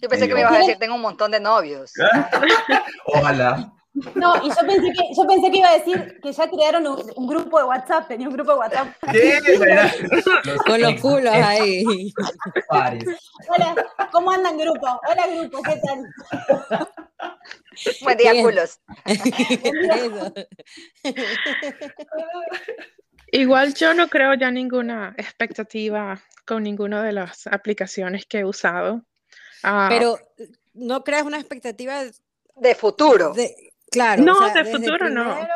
[0.00, 1.92] Yo pensé que me ibas a decir, tengo un montón de novios.
[3.06, 3.72] Ojalá.
[4.14, 7.02] No, y yo pensé que, yo pensé que iba a decir que ya crearon un,
[7.16, 8.88] un grupo de WhatsApp, tenía un grupo de WhatsApp.
[9.12, 9.40] ¿Qué?
[10.66, 12.12] Con los culos ahí.
[12.68, 13.74] Hola,
[14.12, 15.00] ¿cómo andan grupo?
[15.08, 16.04] Hola grupo, ¿qué tal?
[18.02, 18.80] Buen día, culos.
[23.32, 29.02] Igual yo no creo ya ninguna expectativa con ninguna de las aplicaciones que he usado.
[29.62, 30.18] Ah, Pero
[30.74, 32.02] no creas una expectativa
[32.54, 33.32] De futuro.
[33.32, 35.34] de, claro, No, o sea, de futuro no.
[35.34, 35.54] primero,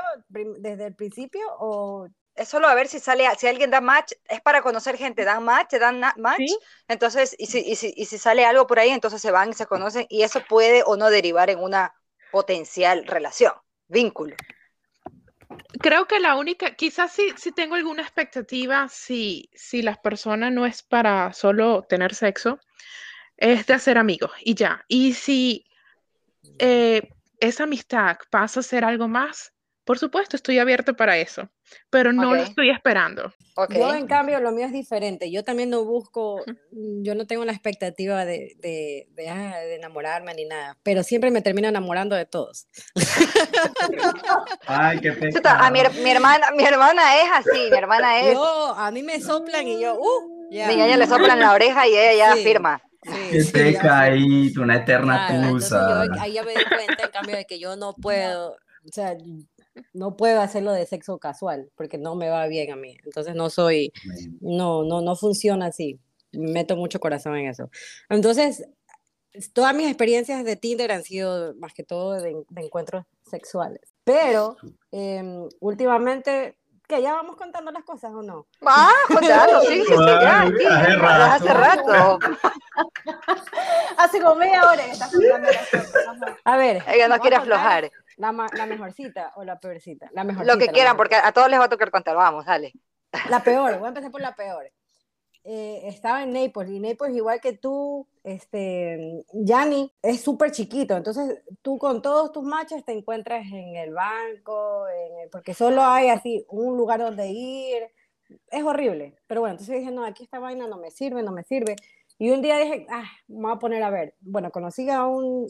[0.58, 4.40] desde el principio o Es solo a ver si sale, si alguien da match, es
[4.40, 6.58] para conocer gente, dan match, te dan match, Sí.
[6.88, 9.54] entonces, y si, y, si, y si sale algo por ahí, entonces se van y
[9.54, 11.92] se conocen, y eso puede o no derivar en una
[12.30, 13.52] potencial relación,
[13.88, 14.36] vínculo.
[15.80, 20.64] Creo que la única, quizás sí, sí tengo alguna expectativa si, si las personas no
[20.64, 22.58] es para solo tener sexo,
[23.36, 24.84] es de hacer amigos y ya.
[24.88, 25.66] Y si
[26.58, 27.08] eh,
[27.40, 29.52] esa amistad pasa a ser algo más,
[29.84, 31.48] por supuesto, estoy abierto para eso,
[31.90, 32.48] pero no lo Ok.
[32.48, 33.32] estoy esperando.
[33.56, 33.74] Ok.
[33.74, 35.30] Yo, en cambio, lo mío es diferente.
[35.32, 39.74] Yo también no busco, mm, yo no tengo la expectativa de, de, de, ah, de
[39.74, 42.68] enamorarme ni nada, pero siempre me termino enamorando de todos.
[44.66, 45.10] Ay, qué
[45.44, 49.20] a mi, mi hermana, mi hermana es así, mi hermana es, Yo, a mí me
[49.20, 50.68] soplan y yo, uh, ya.
[50.68, 52.44] mi ñaña le soplan la oreja y ella ya Sí.
[52.44, 52.80] firma.
[53.02, 53.52] Sí, sí, sé.
[53.52, 56.06] pecadito, una eterna Claro, entonces tusa.
[56.06, 59.16] yo ahí ya me di cuenta, en cambio, de que yo no puedo, o sea,
[59.92, 62.96] no puedo hacerlo de sexo casual, porque no me va bien a mí.
[63.04, 63.92] Entonces no soy,
[64.40, 65.98] no, no, no funciona así.
[66.32, 67.70] Meto mucho corazón en eso.
[68.08, 68.64] Entonces,
[69.52, 73.80] todas mis experiencias de Tinder han sido más que todo de, de encuentros sexuales.
[74.04, 74.56] Pero
[74.90, 76.56] em, últimamente,
[76.90, 78.48] que ya vamos contando las cosas o no?
[78.66, 80.98] Ah, contando, sí, sí, sí, ya, aquí, hace
[81.46, 82.18] hace rato.
[83.96, 86.06] Hace como media hora que estás contando las cosas.
[86.08, 86.36] Ajá.
[86.44, 86.82] A ver.
[86.88, 87.90] Ella no quiere aflojar.
[88.16, 90.08] La, la mejorcita o la peorcita.
[90.12, 90.52] La mejorcita.
[90.52, 92.72] Lo que quieran, porque a todos les va a tocar contar, vamos, dale.
[93.28, 94.70] La peor, voy a empezar por la peor.
[95.52, 100.96] Eh, estaba en Naples y Naples, igual que tú, este, Yanni, es súper chiquito.
[100.96, 104.84] Entonces, tú con todos tus matches te encuentras en el banco,
[105.32, 107.82] porque solo hay así un lugar donde ir.
[108.48, 109.16] Es horrible.
[109.26, 111.74] Pero bueno, entonces dije, no, aquí esta vaina no me sirve, no me sirve.
[112.16, 114.14] Y un día dije, ah, me voy a poner a ver.
[114.20, 115.48] Bueno, conocí a un,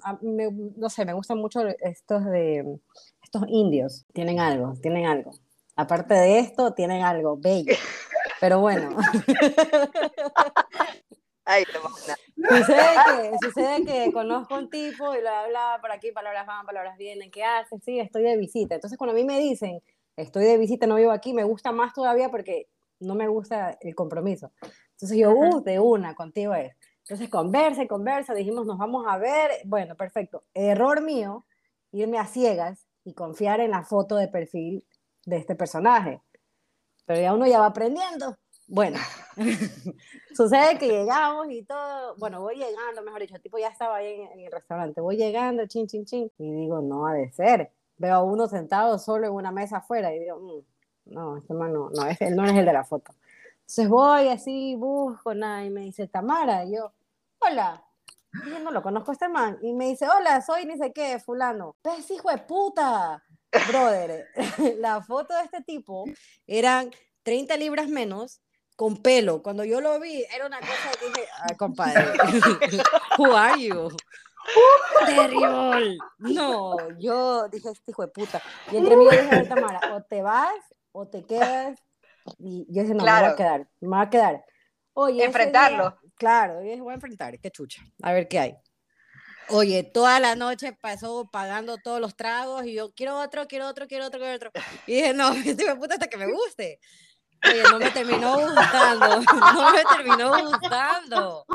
[0.77, 2.65] no sé, me gustan mucho estos de,
[3.23, 4.07] estos indios.
[4.15, 5.33] Tienen algo, tienen algo.
[5.77, 7.75] Aparte de esto, tienen algo bello.
[8.41, 8.97] Pero bueno,
[11.45, 11.65] Ay,
[12.49, 16.97] sucede que, sucede que conozco un tipo y bla, bla, por aquí palabras van, palabras
[16.97, 17.83] vienen, ¿qué haces?
[17.83, 18.77] Sí, estoy de visita.
[18.77, 19.81] Entonces, cuando a mí me dicen,
[20.17, 22.69] estoy de visita, no vivo aquí, me gusta más todavía porque
[23.01, 24.53] no me gusta el compromiso.
[24.93, 26.77] Entonces yo, uh, de una, contigo es.
[26.99, 29.51] Entonces conversa y conversa, dijimos, nos vamos a ver.
[29.65, 30.43] Bueno, perfecto.
[30.55, 31.47] Error mío,
[31.91, 34.85] irme a ciegas y confiar en la foto de perfil
[35.25, 36.21] de este personaje.
[37.11, 38.37] Pero ya uno ya va aprendiendo.
[38.69, 38.97] Bueno,
[40.33, 44.13] sucede que llegamos y todo, bueno, voy llegando, mejor dicho, el tipo ya estaba ahí
[44.21, 47.73] en, en el restaurante, voy llegando, chin, chin, chin, y digo, no ha de ser.
[47.97, 51.73] Veo a uno sentado solo en una mesa afuera y digo, "Mm, no, este man
[51.73, 53.13] no, no, es, él no es el de la foto.
[53.63, 56.93] Entonces voy así, busco, nada, y me dice, Tamara, y yo,
[57.41, 57.83] hola.
[58.47, 59.59] Y yo no lo conozco a este man.
[59.63, 61.75] Y me dice, hola, soy ni sé qué, fulano.
[61.83, 63.21] ¿Ves, hijo de puta?
[63.69, 64.27] Brother,
[64.79, 66.05] la foto de este tipo
[66.47, 66.91] eran
[67.23, 68.41] 30 libras menos
[68.77, 69.43] con pelo.
[69.43, 72.13] Cuando yo lo vi, era una cosa que dije, ah, compadre,
[73.19, 73.89] who are you?
[75.07, 75.99] Terrible.
[76.19, 78.43] No, yo dije, este hijo de puta.
[78.73, 80.55] Y entre mí yo dije, "Ay, Tamara, o te vas
[80.93, 81.79] o te quedas.
[82.39, 83.27] Y yo dije, no, me voy Claro.
[83.33, 84.45] a quedar, me voy a quedar.
[84.93, 85.91] Oye, Enfrentarlo.
[85.91, 88.57] día- claro, yo dije, voy a enfrentar, qué chucha, a ver qué hay.
[89.51, 93.87] Oye, toda la noche pasó pagando todos los tragos y yo quiero otro, quiero otro,
[93.87, 94.51] quiero otro, quiero otro.
[94.87, 96.79] Y dije, no, este de puta hasta que me guste.
[97.49, 99.21] Oye, no me terminó gustando,
[99.55, 101.47] no me terminó gustando.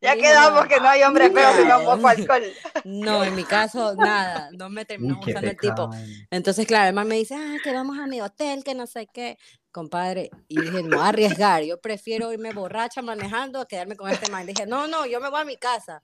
[0.00, 2.42] Ya quedamos no, que no hay hombre feo que no poco alcohol.
[2.84, 5.90] No, en mi caso, nada, no me terminó Uy, gustando el tipo.
[6.30, 9.06] Entonces, claro, el man me dice, ah, que vamos a mi hotel, que no sé
[9.12, 9.36] qué.
[9.70, 14.46] Compadre, y dije, no arriesgar, yo prefiero irme borracha manejando a quedarme con este man.
[14.46, 16.02] Dije, no, no, yo me voy a mi casa.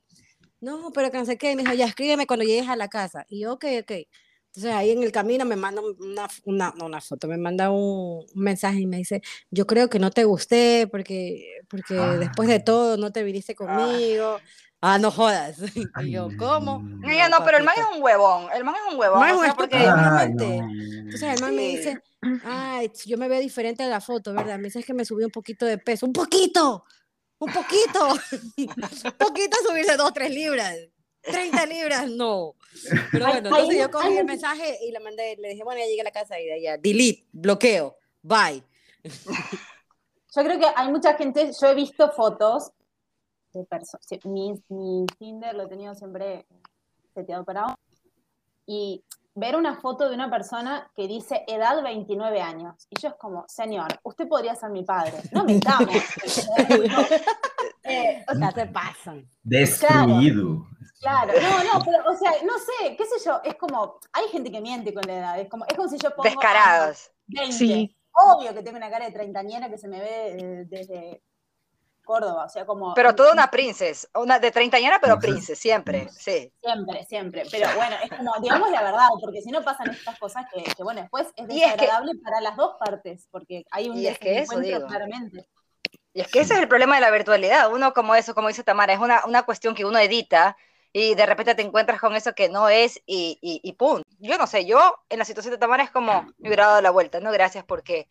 [0.60, 1.52] No, pero que no sé qué.
[1.52, 3.24] Y me dijo, ya escríbeme cuando llegues a la casa.
[3.28, 3.92] Y yo, ok, ok.
[4.54, 8.24] Entonces ahí en el camino me manda una, una, no, una foto, me manda un,
[8.34, 12.54] un mensaje y me dice, yo creo que no te gusté porque, porque después de
[12.54, 12.64] Ah.
[12.64, 14.40] todo no te viniste conmigo.
[14.80, 15.58] Ah, no jodas.
[16.08, 16.78] Y yo, ¿cómo?
[16.82, 17.10] no.
[17.10, 18.46] Ella no, pero el man es un huevón.
[18.54, 19.20] El man es un huevón.
[19.20, 20.44] Man es o un sea, porque Ay, no.
[20.44, 21.76] Entonces el man me Sí.
[21.76, 22.02] dice,
[22.44, 24.56] ay, yo me veo diferente a la foto, ¿verdad?
[24.58, 26.06] Me dice "Es que me subí un poquito de peso.
[26.06, 26.84] ¡Un poquito!
[27.38, 30.76] Un poquito, un poquito subirse dos, tres libras.
[31.22, 32.54] 30 libras, no.
[33.10, 36.00] Pero bueno, entonces yo cogí el mensaje y le mandé, le dije, bueno, ya llegué
[36.02, 38.62] a la casa y de allá, delete, bloqueo, bye.
[40.34, 42.70] Yo creo que hay mucha gente, yo he visto fotos
[43.54, 46.44] de personas, mi, mi Tinder lo he tenido siempre
[47.14, 47.74] seteado para
[48.66, 49.02] y
[49.36, 52.86] ver una foto de una persona que dice edad 29 años.
[52.90, 55.12] Y yo es como, señor, usted podría ser mi padre.
[55.30, 55.90] No mentamos.
[57.84, 59.28] eh, o sea, se pasan.
[59.42, 60.66] Destruido.
[61.00, 64.50] Claro, no, no, pero, o sea, no sé, qué sé yo, es como, hay gente
[64.50, 66.28] que miente con la edad, es como, es como si yo pongo...
[66.28, 67.10] Descarados.
[67.26, 67.52] 20.
[67.52, 67.96] Sí.
[68.12, 71.22] Obvio que tengo una cara de treintañera que se me ve eh, desde
[72.06, 72.94] Córdoba, o sea, como...
[72.94, 76.50] Pero toda una princesa, una de treintañera, pero princesa, siempre, sí.
[76.62, 80.46] Siempre, siempre, pero bueno, es como, digamos la verdad, porque si no pasan estas cosas
[80.50, 83.98] que, que bueno, después es desagradable es que, para las dos partes, porque hay un
[83.98, 84.86] y es que eso, digo.
[84.86, 85.46] claramente.
[86.14, 88.64] Y es que ese es el problema de la virtualidad, uno como eso, como dice
[88.64, 90.56] Tamara, es una, una cuestión que uno edita,
[90.92, 94.00] y de repente te encuentras con eso que no es y, y, y pum.
[94.18, 96.90] Yo no sé, yo en la situación de Tamara es como me hubiera dado la
[96.90, 98.08] vuelta, no gracias porque...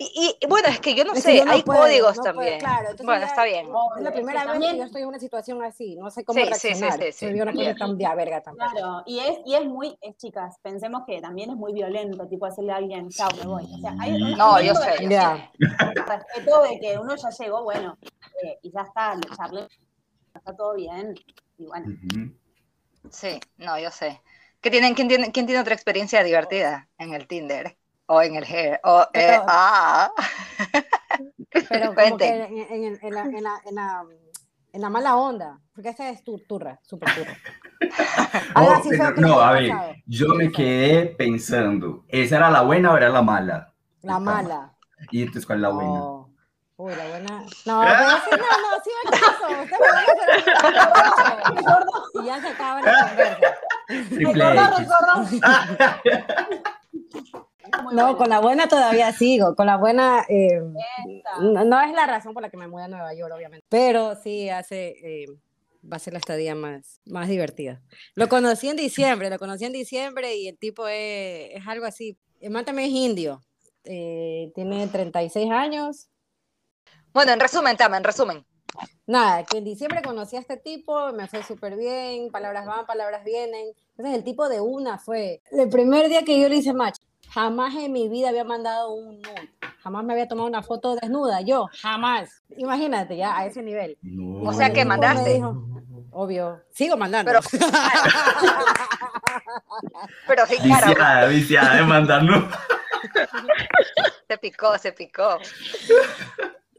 [0.00, 2.16] Y, y bueno, es que yo no Es sé, que yo no hay puedo, códigos
[2.16, 2.58] no puedo, también.
[2.60, 3.66] claro, entonces bueno, ya- está bien.
[3.96, 6.38] Es la primera vez También- que yo estoy en una situación así, no sé cómo
[6.40, 7.00] Sí, sí, sí, reaccionar.
[7.00, 7.26] sí, sí.
[7.30, 8.70] Soy una cosa tan de a verga tampoco.
[8.72, 12.46] Claro, y es, y es muy, es, chicas, pensemos que también es muy violento, tipo
[12.46, 13.64] decirle a alguien, chao, me voy.
[13.64, 15.50] O sea, hay un No, yo de sé, yo Ya.
[16.06, 17.96] respeto de que uno ya llegó, bueno,
[18.44, 19.66] eh, y ya está, le charlé,
[20.34, 21.14] está todo bien,
[21.56, 21.86] y bueno.
[23.10, 24.20] Sí, no, yo sé.
[24.60, 27.77] ¿Qué tienen, quién, tiene, ¿Quién tiene otra experiencia divertida en el Tinder?
[28.10, 28.80] O en el Hair.
[28.84, 30.10] O, eh, Pero- ah.
[31.68, 32.18] Pero como Cuenten.
[32.18, 34.04] que en, en- en la, en, la, en, la,
[34.72, 37.36] en la mala onda, porque esa es tu turra, súper turra.
[38.56, 39.92] Oh, pero no, a ver, pasado.
[40.06, 43.72] yo me quedé pensando, ¿esa era la buena o era la mala?
[44.02, 44.74] La mala.
[45.12, 45.90] Y entonces, ¿cuál es la buena?
[45.90, 46.30] No.
[46.76, 47.42] Uy, la buena.
[47.66, 49.62] No, pero sí, no, no, sí me caso.
[49.62, 53.54] Usted me van a hacer un- Y ya se acaba la conversa.
[53.86, 54.64] Triple Recordá,
[55.22, 55.40] X.
[57.82, 58.16] Muy No, buena.
[58.16, 59.54] con la buena todavía sigo.
[59.54, 60.24] Con la buena.
[60.28, 60.60] eh,
[61.40, 63.66] no es la razón por la que me mudé a Nueva York, obviamente.
[63.68, 64.94] Pero sí hace.
[65.02, 65.26] eh,
[65.90, 67.80] va a ser la estadía más, más divertida.
[68.14, 72.18] Lo conocí en diciembre, lo conocí en diciembre y el tipo es, es algo así.
[72.40, 73.40] El man también es indio.
[73.84, 76.08] eh, tiene 36 años.
[77.12, 78.44] Bueno, en resumen, Tama, en resumen.
[79.06, 83.24] Nada, que en diciembre conocí a este tipo, me fue súper bien, palabras van, palabras
[83.24, 83.68] vienen.
[83.96, 86.98] Entonces el tipo de una fue, el primer día que yo le hice match,
[87.30, 89.50] jamás en mi vida había mandado un nude,
[89.80, 92.42] jamás me había tomado una foto desnuda, yo, jamás.
[92.56, 93.96] Imagínate ya, a ese nivel.
[94.02, 94.48] No.
[94.48, 95.34] O sea que mandaste.
[95.34, 95.64] dijo,
[96.10, 97.30] Obvio, sigo mandando.
[97.30, 97.40] Pero,
[100.26, 102.44] pero sí, claro, Viciada, viciada de mandarnos.
[104.26, 105.38] se picó, se picó.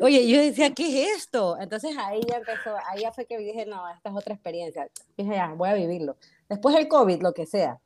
[0.02, 1.58] Oye, yo decía, ¿qué es esto?
[1.60, 4.90] Entonces ahí ya empezó, ahí ya fue que dije, no, esta es otra experiencia.
[5.18, 6.16] Dije, ya, voy a vivirlo.
[6.48, 7.82] Después el COVID, lo que sea.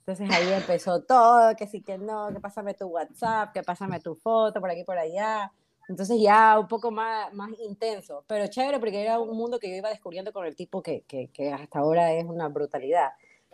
[0.00, 4.14] Entonces ahí empezó todo, que sí, que no, que pásame tu WhatsApp, que pásame tu
[4.14, 5.52] foto, por aquí, por allá.
[5.88, 9.76] Entonces ya un poco más, más intenso, pero chévere porque era un mundo que yo
[9.76, 13.10] iba descubriendo con el tipo que, que, que hasta ahora es una brutalidad.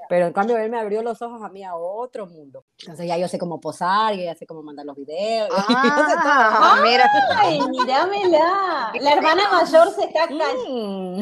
[0.09, 2.65] Pero en cambio él me abrió los ojos a mí a otro mundo.
[2.81, 5.49] Entonces ya yo sé cómo posar, ya sé cómo mandar los videos.
[5.67, 7.05] Ah, mira.
[7.37, 8.93] Ay, mirámela.
[9.01, 11.21] La hermana mayor se está Mm.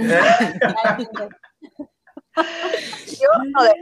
[0.75, 1.29] callando.
[2.35, 3.75] Yo, no, de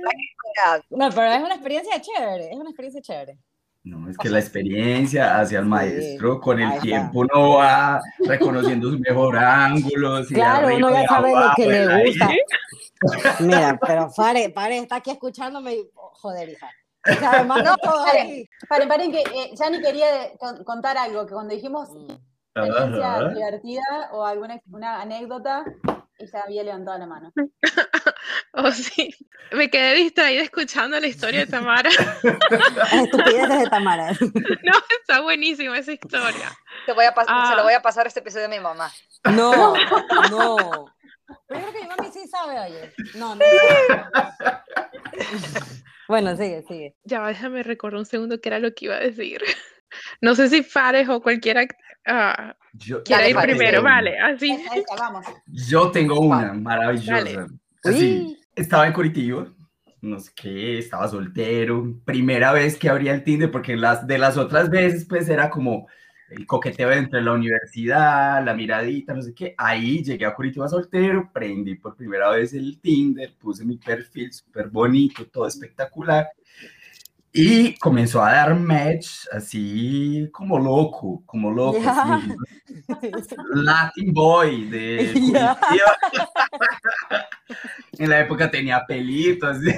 [0.91, 3.39] No, pero es una experiencia chévere, es una experiencia chévere.
[3.85, 8.91] No, es que la experiencia hacia el maestro, con ahí el tiempo uno va reconociendo
[8.91, 10.23] su mejor ángulo.
[10.27, 12.07] Claro, uno ya sabe lo que le ahí.
[12.09, 12.29] gusta.
[13.41, 16.71] Mira, pero Fare, Fare está aquí escuchándome y, oh, joder, hija.
[17.11, 17.63] O sea, además.
[18.69, 20.33] Paren, paren que eh, Jani quería
[20.67, 22.11] contar algo, que cuando dijimos Mm.
[22.67, 23.29] experiencia Ajá.
[23.29, 25.65] divertida o alguna una anécdota,
[26.19, 27.33] ella había levantado la mano.
[28.53, 29.15] Oh, sí.
[29.53, 31.89] Me quedé distraída escuchando la historia de Tamara.
[32.77, 34.11] Las estupideces de Tamara.
[34.21, 36.53] No, está buenísima esa historia.
[36.85, 37.47] te voy a pas- Ah.
[37.51, 38.93] se lo voy a pasar este episodio a mi mamá.
[39.33, 39.73] No,
[40.31, 40.87] no.
[41.47, 42.93] Pero yo creo que mi mami sí sabe, oye.
[43.15, 43.41] No, no.
[46.09, 46.97] Bueno, sigue, sigue.
[47.05, 49.41] Ya déjame recordar un segundo qué era lo que iba a decir.
[50.21, 51.67] No sé si Fares o cualquiera
[52.07, 54.57] ah, Yo, quiera ir Fares, primero, vale, así.
[54.99, 55.25] Vamos.
[55.47, 57.47] yo tengo una maravillosa.
[57.85, 59.47] Así, estaba en Curitiba,
[60.01, 64.37] no sé qué, estaba soltero, primera vez que abría el Tinder, porque las, de las
[64.37, 65.89] otras veces pues era como
[66.31, 69.55] el coqueteo entre la universidad, la miradita, no sé qué.
[69.59, 74.69] Ahí llegué a Curitiba soltero, prendí por primera vez el Tinder, puse mi perfil súper
[74.69, 76.29] bonito, todo espectacular.
[77.33, 81.79] Y comenzó a dar match así como loco, como loco.
[81.87, 82.35] Así.
[83.55, 85.59] Latin Boy de yeah.
[87.99, 89.59] En la época tenía pelitos.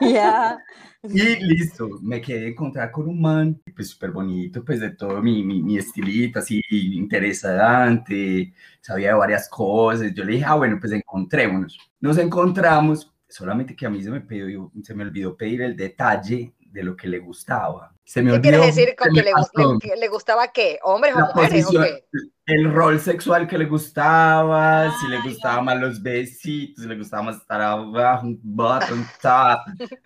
[0.00, 0.58] Yeah.
[1.02, 5.42] Y listo, me quedé encontrar con un man, pues súper bonito, pues de todo mi,
[5.42, 10.12] mi, mi, estilito, así interesante, sabía de varias cosas.
[10.12, 11.78] Yo le dije, ah, bueno, pues encontrémonos.
[12.00, 16.54] Nos encontramos, solamente que a mí se me, pidió, se me olvidó pedir el detalle
[16.58, 17.94] de lo que le gustaba.
[18.04, 19.78] Se me ¿Qué olvidó, quieres decir con que le, pasó.
[19.82, 20.78] le- le gustaba qué?
[20.82, 22.04] ¿Hombres o mujeres o qué?
[22.46, 26.96] el rol sexual que le gustaba, si le Ay, gustaban más los besitos, si le
[26.96, 29.60] gustaba más estar abajo, un bottom top,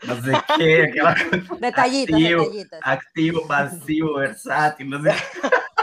[0.07, 0.93] no sé qué.
[1.61, 2.81] Detallitos, activo, detallitos.
[2.83, 5.11] activo, pasivo, versátil, no sé.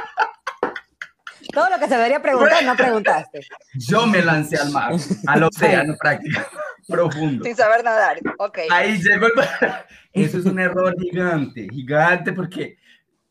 [1.52, 3.42] Todo lo que se debería preguntar, no preguntaste.
[3.74, 4.94] Yo me lancé al mar,
[5.28, 6.56] al océano prácticamente,
[6.88, 7.44] profundo.
[7.44, 8.20] Sin saber nadar.
[8.38, 8.60] Ok.
[8.70, 9.34] Ahí llegó el...
[10.14, 12.78] Eso es un error gigante, gigante, porque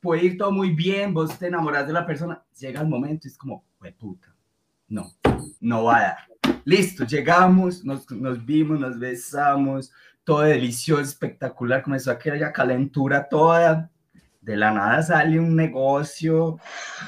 [0.00, 3.30] puede ir todo muy bien, vos te enamoras de la persona, llega el momento y
[3.30, 4.34] es como, "Jue puta,
[4.88, 5.12] no,
[5.60, 6.16] no va a dar.
[6.64, 9.92] Listo, llegamos, nos, nos vimos, nos besamos,
[10.24, 13.90] todo delicioso, espectacular, comenzó aquella calentura toda.
[14.50, 16.58] De la nada sale un negocio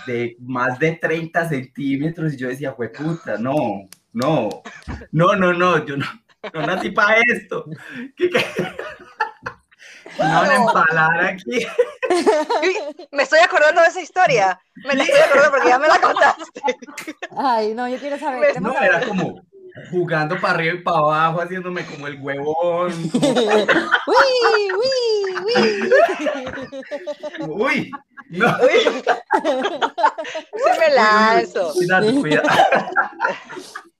[0.06, 4.62] de más de 30 centímetros y yo decía, "Jue puta, no, no,
[5.10, 6.06] no, no, no, yo no,
[6.54, 7.64] no nací para esto.
[8.16, 8.46] ¿Qué, qué?
[10.20, 11.66] Me van a empalar aquí.
[13.10, 14.60] Me estoy acordando de esa historia.
[14.76, 16.60] Me la estoy acordando porque ya me la contaste.
[17.36, 18.62] Ay, no, yo quiero saber.
[18.62, 18.88] No, saber.
[18.88, 19.42] era como
[19.92, 22.92] jugando para arriba y para abajo, haciéndome como el huevón.
[23.14, 24.32] Uy,
[24.80, 25.00] uy,
[25.44, 25.92] uy.
[27.46, 27.90] Uy,
[28.30, 28.56] no.
[28.62, 29.02] Uy.
[30.54, 31.72] Sí me lanzo.
[31.74, 32.48] Cuidado, cuidado.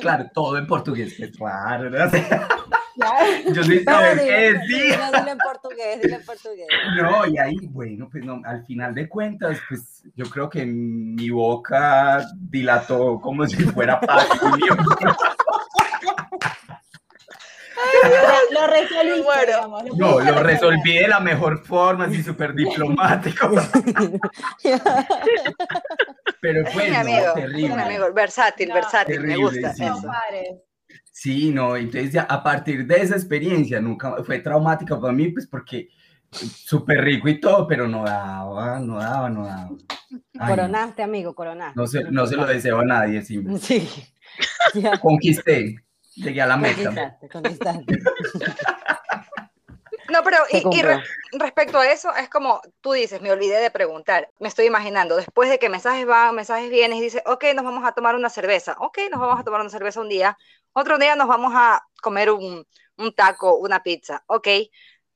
[0.00, 1.90] Claro, todo en portugués, raro.
[1.90, 1.98] ¿no?
[3.54, 5.10] Yo sí No, qué decía.
[5.10, 6.66] no, dile en portugués, dile en portugués.
[6.96, 11.30] No, y ahí, bueno, pues no, al final de cuentas, pues yo creo que mi
[11.30, 14.76] boca dilató como si fuera patrimonio.
[18.02, 19.82] Lo, lo resolviste, Bueno.
[19.96, 23.50] No, lo resolví de la mejor forma, así súper diplomático.
[26.42, 27.32] Pero fue mi no, amigo.
[27.36, 27.72] Terrible.
[27.72, 28.12] un amigo.
[28.12, 28.74] Versátil, No.
[28.74, 29.20] versátil.
[29.20, 29.84] Me gusta sí.
[29.84, 30.06] No eso.
[30.08, 30.48] pares.
[31.12, 35.46] Sí, no, entonces ya a partir de esa experiencia nunca fue traumática para mí, pues
[35.46, 35.88] porque
[36.32, 39.70] súper rico y todo, pero no daba, no daba, no daba.
[40.38, 41.78] Ay, Coronaste, amigo, coronaste.
[41.78, 43.42] no, se, no se lo deseo a nadie, sí.
[43.60, 43.88] Sí.
[44.74, 44.98] Ya.
[44.98, 45.76] Conquisté,
[46.16, 46.82] llegué a la meta.
[46.84, 47.98] Conquistaste, conquistaste.
[50.10, 50.88] No, pero y, y cumplió.
[50.88, 54.28] re- respecto a eso, es como tú dices, me olvidé de preguntar.
[54.38, 57.84] Me estoy imaginando, después de que mensajes van, mensajes vienen y dices, ok, nos vamos
[57.84, 58.76] a tomar una cerveza.
[58.78, 60.36] Ok, nos vamos a tomar una cerveza un día.
[60.72, 64.22] Otro día nos vamos a comer un, un taco, una pizza.
[64.26, 64.48] Ok.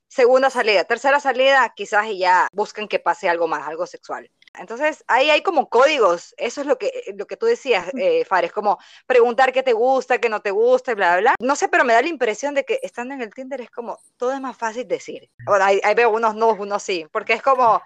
[0.09, 0.85] Segunda salida.
[0.85, 4.31] Tercera salida, quizás y ya buscan que pase algo más, algo sexual.
[4.59, 6.35] Entonces, ahí hay como códigos.
[6.37, 10.19] Eso es lo que, lo que tú decías, eh, Fares, como preguntar qué te gusta,
[10.19, 11.35] qué no te gusta, bla, bla.
[11.41, 13.99] No sé, pero me da la impresión de que estando en el Tinder es como,
[14.17, 15.31] todo es más fácil decir.
[15.45, 17.83] Bueno, ahí, ahí veo unos no, unos sí, porque es como,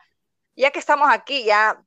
[0.57, 1.83] ya que estamos aquí, ya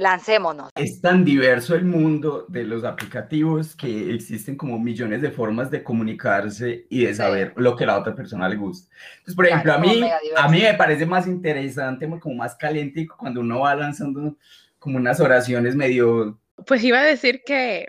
[0.00, 0.70] lancémonos.
[0.74, 5.82] Es tan diverso el mundo de los aplicativos que existen como millones de formas de
[5.82, 7.14] comunicarse y de Sí.
[7.14, 8.94] saber lo que a la otra persona le gusta.
[9.18, 13.08] Entonces, por Claro, ejemplo, a mí, a mí me parece más interesante, como más caliente
[13.08, 14.36] cuando uno va lanzando
[14.78, 17.88] como unas oraciones medio Pues iba a decir que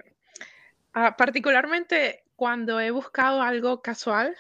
[0.94, 4.36] ah, particularmente cuando he buscado algo casual,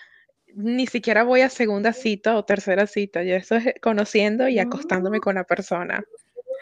[0.55, 5.19] ni siquiera voy a segunda cita o tercera cita, ya eso es conociendo y acostándome
[5.21, 6.03] con la persona.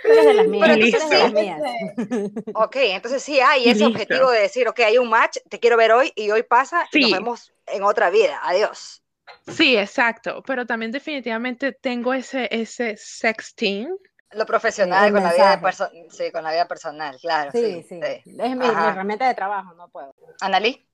[0.04, 0.68] Tú eres de las mías.
[0.68, 2.14] Pero tú entonces eres de las sí.
[2.14, 2.46] mías.
[2.54, 3.88] Ok, entonces sí hay ese Listo.
[3.88, 7.00] objetivo de decir, ok, hay un match, te quiero ver hoy y hoy pasa y
[7.00, 7.14] nos Sí.
[7.16, 8.40] vemos en otra vida.
[8.44, 9.04] Adiós.
[9.48, 13.90] Sí, exacto, pero también definitivamente tengo ese, ese sexting.
[14.32, 17.52] Lo profesional el con la vida de sí, con la vida personal, claro.
[17.54, 18.00] Sí, sí.
[18.02, 20.14] Es mi, mi herramienta de trabajo, no puedo.
[20.42, 20.86] Analí.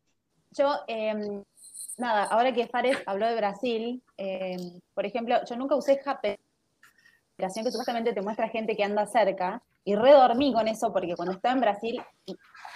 [0.51, 1.41] Yo, eh,
[1.97, 4.58] nada, ahora que Fares habló de Brasil, eh,
[4.93, 6.38] por ejemplo, yo nunca usé Happn,
[7.43, 11.33] aplicación que supuestamente te muestra gente que anda cerca, y redormí con eso porque cuando
[11.33, 12.01] estaba en Brasil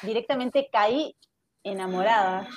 [0.01, 1.15] directamente caí
[1.63, 2.47] enamorada.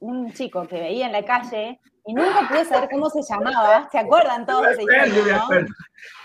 [0.00, 3.88] Un chico que veía en la calle y nunca pude saber cómo se llamaba.
[3.92, 5.66] ¿Se acuerdan todos de esa Me historia, no?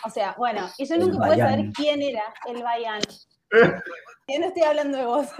[0.05, 3.05] O sea, bueno, y yo El nunca pude saber quién era el Bayano.
[4.29, 5.27] Yo no estoy hablando de vos.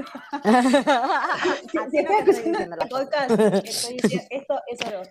[1.71, 5.01] Si, si estás escuchando este podcast, estoy diciendo, esto es oro.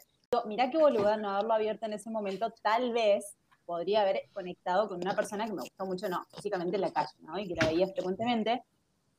[0.46, 3.36] Mirá qué boluda no haberlo abierto en ese momento, tal vez
[3.66, 7.12] podría haber conectado con una persona que me gustó mucho, no, físicamente en la calle,
[7.20, 7.38] ¿no?
[7.38, 8.62] Y que la veía frecuentemente.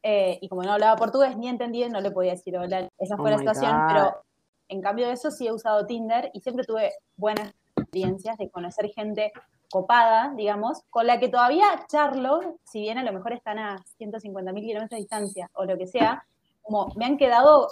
[0.01, 2.89] Eh, y como no hablaba portugués ni entendía, no le podía decir hola.
[2.97, 3.87] Esa fue Oh la situación, God.
[3.87, 4.15] pero
[4.69, 8.89] en cambio de eso sí he usado Tinder y siempre tuve buenas experiencias de conocer
[8.89, 9.31] gente
[9.69, 14.53] copada, digamos, con la que todavía charlo, si bien a lo mejor están a 150
[14.53, 16.25] mil kilómetros de distancia o lo que sea,
[16.61, 17.67] como me han quedado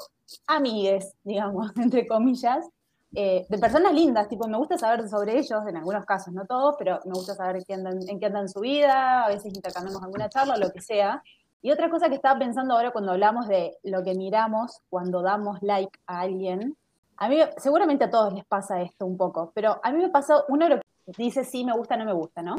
[0.48, 2.68] amigues, digamos, entre comillas,
[3.16, 6.76] eh, de personas lindas, tipo, me gusta saber sobre ellos, en algunos casos, no todos,
[6.78, 10.04] pero me gusta saber en qué andan, en qué andan su vida, a veces intercambiamos
[10.04, 11.24] alguna charla, lo que sea.
[11.62, 15.62] Y otra cosa que estaba pensando ahora cuando hablamos de lo que miramos cuando damos
[15.62, 16.76] like a alguien,
[17.18, 20.44] a mí seguramente a todos les pasa esto un poco, pero a mí me pasó,
[20.50, 20.84] uno lo que
[21.18, 22.56] dice sí, me gusta, no me gusta, ¿no?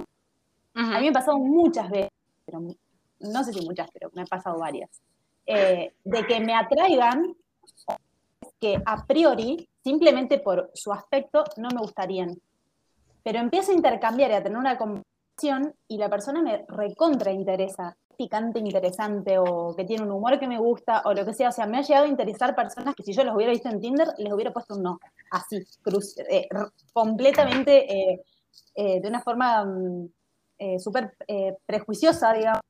[0.75, 2.11] A mí me ha pasado muchas veces,
[2.45, 2.61] pero
[3.21, 4.91] no sé si muchas, pero me ha pasado varias,
[5.47, 7.35] eh, de que me atraigan
[8.61, 12.37] que a priori simplemente por su aspecto no me gustarían.
[13.23, 17.97] Pero empiezo a intercambiar y a tener una conversación y la persona me recontra interesa,
[18.17, 21.51] picante, interesante o que tiene un humor que me gusta o lo que sea.
[21.51, 23.81] O sea, me ha llegado a interesar personas que si yo los hubiera visto en
[23.81, 24.99] Tinder les hubiera puesto un no,
[25.31, 26.49] así, cruz, eh,
[26.93, 28.25] completamente eh,
[28.75, 30.09] eh, de una forma mm,
[30.79, 31.15] súper
[31.67, 32.63] prejuiciosa, digamos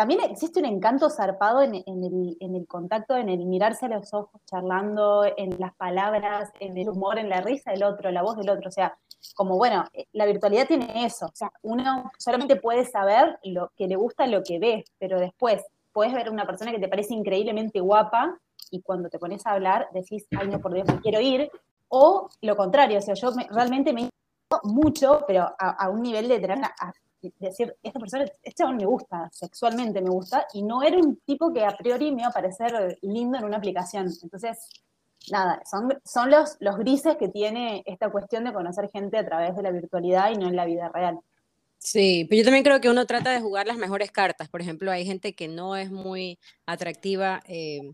[0.00, 5.26] también existe un encanto zarpado en, el, contacto, en el mirarse a los ojos, charlando,
[5.36, 8.70] en las palabras, en el humor, en la risa del otro, la voz del otro.
[8.70, 8.96] O sea,
[9.34, 11.26] como bueno, eh, la virtualidad tiene eso.
[11.26, 15.62] O sea, uno solamente puede saber lo que le gusta, lo que ve, pero después
[15.92, 18.40] puedes ver a una persona que te parece increíblemente guapa
[18.70, 21.50] y cuando te pones a hablar decís, ay no, por Dios, me quiero ir.
[21.88, 24.08] O lo contrario, o sea, yo realmente me
[24.62, 26.58] mucho, pero a, un nivel de tener
[27.38, 31.52] decir, esta persona, este hombre me gusta, sexualmente me gusta, y no era un tipo
[31.52, 34.08] que a priori me iba a parecer lindo en una aplicación.
[34.22, 34.68] Entonces,
[35.30, 39.54] nada, son, son los, los grises que tiene esta cuestión de conocer gente a través
[39.56, 41.18] de la virtualidad y no en la vida real.
[41.78, 44.48] Sí, pero yo también creo que uno trata de jugar las mejores cartas.
[44.48, 47.92] Por ejemplo, hay gente que no es muy atractiva, eh,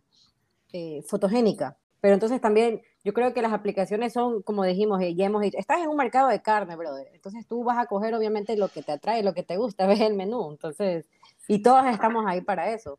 [0.72, 5.26] eh, fotogénica, pero entonces también yo creo que las aplicaciones son, como dijimos, eh, ya
[5.26, 7.08] hemos dicho, estás en un mercado de carne, brother.
[7.14, 10.00] Entonces tú vas a coger obviamente lo que te atrae, lo que te gusta, ves
[10.00, 10.50] el menú.
[10.50, 11.06] Entonces,
[11.46, 12.98] y todas estamos ahí para eso.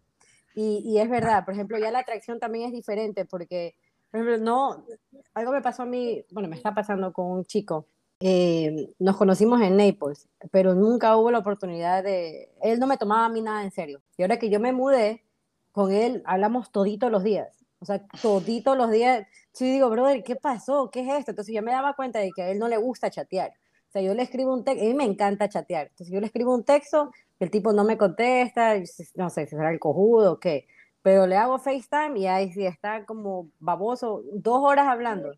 [0.55, 3.76] Y, y es verdad, por ejemplo, ya la atracción también es diferente porque,
[4.10, 4.86] por ejemplo, no,
[5.34, 7.86] algo me pasó a mí, bueno, me está pasando con un chico.
[8.22, 13.26] Eh, nos conocimos en Naples, pero nunca hubo la oportunidad de, él no me tomaba
[13.26, 14.01] a mí nada en serio.
[14.18, 15.26] Y ahora que yo me mudé,
[15.74, 19.28] con él hablamos toditos los días o sea, toditos los días,
[19.59, 20.89] yo digo, brother, ¿qué pasó?
[20.91, 21.32] ¿Qué es esto?
[21.32, 23.51] Entonces yo me daba cuenta de que a él no le gusta chatear.
[23.89, 25.88] O sea, yo le escribo un texto, a mí me encanta chatear.
[25.88, 28.75] Entonces yo le escribo un texto, el tipo no me contesta,
[29.15, 30.67] no sé será el cojudo o qué,
[31.01, 35.32] pero le hago FaceTime y ahí sí está como baboso, dos horas hablando.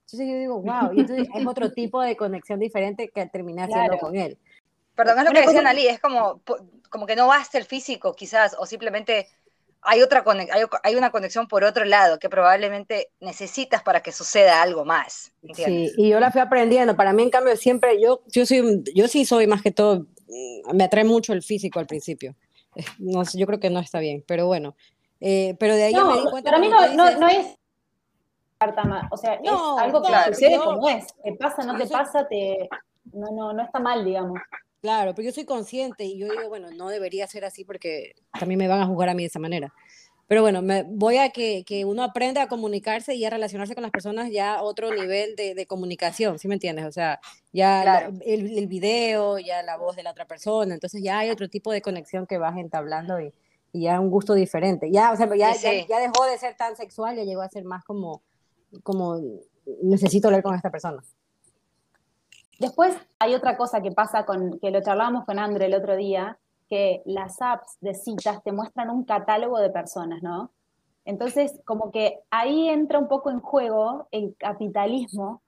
[0.00, 3.98] Entonces yo digo, wow, y entonces es otro tipo de conexión diferente que terminé haciendo
[3.98, 4.38] con él.
[4.94, 6.40] Perdón, es lo que decía Nali, es como,
[6.90, 9.28] como que no va a ser físico quizás, o simplemente
[9.84, 10.24] hay, otra
[10.82, 15.32] hay, una conexión por otro lado que probablemente necesitas para que suceda algo más.
[15.54, 16.96] Sí, y yo la fui aprendiendo.
[16.96, 20.06] Para mí, en cambio, siempre yo, yo, soy, yo sí soy más que todo,
[20.72, 22.34] me atrae mucho el físico al principio.
[22.98, 24.74] No, yo creo que no está bien, pero bueno.
[25.20, 26.50] Eh, pero de ahí me di cuenta.
[26.50, 27.46] Para mí no, no, no es
[29.10, 31.06] o sea, es algo que sucede como es.
[31.22, 32.68] Te pasa, no te pasa, te,
[33.12, 34.40] no, no, no está mal, digamos.
[34.84, 38.58] Claro, pero yo soy consciente y yo digo, bueno, no debería ser así porque también
[38.58, 39.72] me van a juzgar a mí de esa manera.
[40.26, 43.80] Pero bueno, me, voy a que, que, uno aprenda a comunicarse y a relacionarse con
[43.80, 46.84] las personas ya a otro nivel de, de comunicación, ¿sí me entiendes?
[46.84, 47.18] O sea,
[47.50, 51.48] ya el, el, video, ya la voz de la otra persona, entonces ya hay otro
[51.48, 53.32] tipo de conexión que vas entablando y,
[53.72, 54.90] y ya un gusto diferente.
[54.92, 57.64] Ya, o sea, ya, ya, ya, dejó de ser tan sexual, ya llegó a ser
[57.64, 58.20] más como,
[58.82, 59.18] como
[59.82, 61.02] necesito hablar con esta persona.
[62.58, 66.38] Después hay otra cosa que pasa con, que lo charlábamos con André el otro día,
[66.68, 70.50] que las apps de citas te muestran un catálogo de personas, ¿no?
[71.04, 75.42] Entonces, como que ahí entra un poco en juego el capitalismo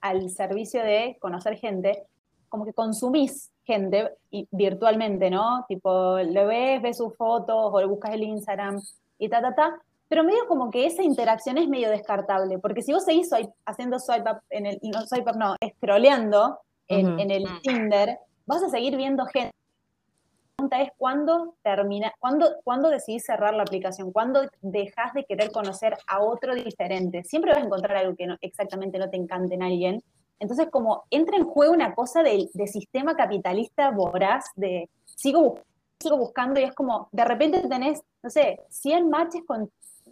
[0.00, 2.04] al servicio de conocer gente,
[2.48, 4.16] como que consumís gente
[4.50, 5.64] virtualmente, ¿no?
[5.68, 8.80] Tipo, lo ves, ves sus fotos o lo buscas el Instagram
[9.18, 9.80] y ta, ta, ta,
[10.10, 13.30] pero medio como que esa interacción es medio descartable, porque si vos seguís
[13.64, 16.58] haciendo swipe up en el, no swipe up, no, scrolleando
[16.88, 17.60] en, en el mm.
[17.62, 19.54] Tinder, vas a seguir viendo gente.
[19.54, 25.52] La pregunta es cuándo termina, cuándo, cuándo decidís cerrar la aplicación, cuándo dejas de querer
[25.52, 27.22] conocer a otro diferente.
[27.22, 30.02] Siempre vas a encontrar algo que no, exactamente no te encante en alguien.
[30.40, 35.60] Entonces, como entra en juego una cosa de, de sistema capitalista voraz, de sigo,
[36.00, 39.70] sigo buscando y es como, de repente tenés, no sé, 100 matches con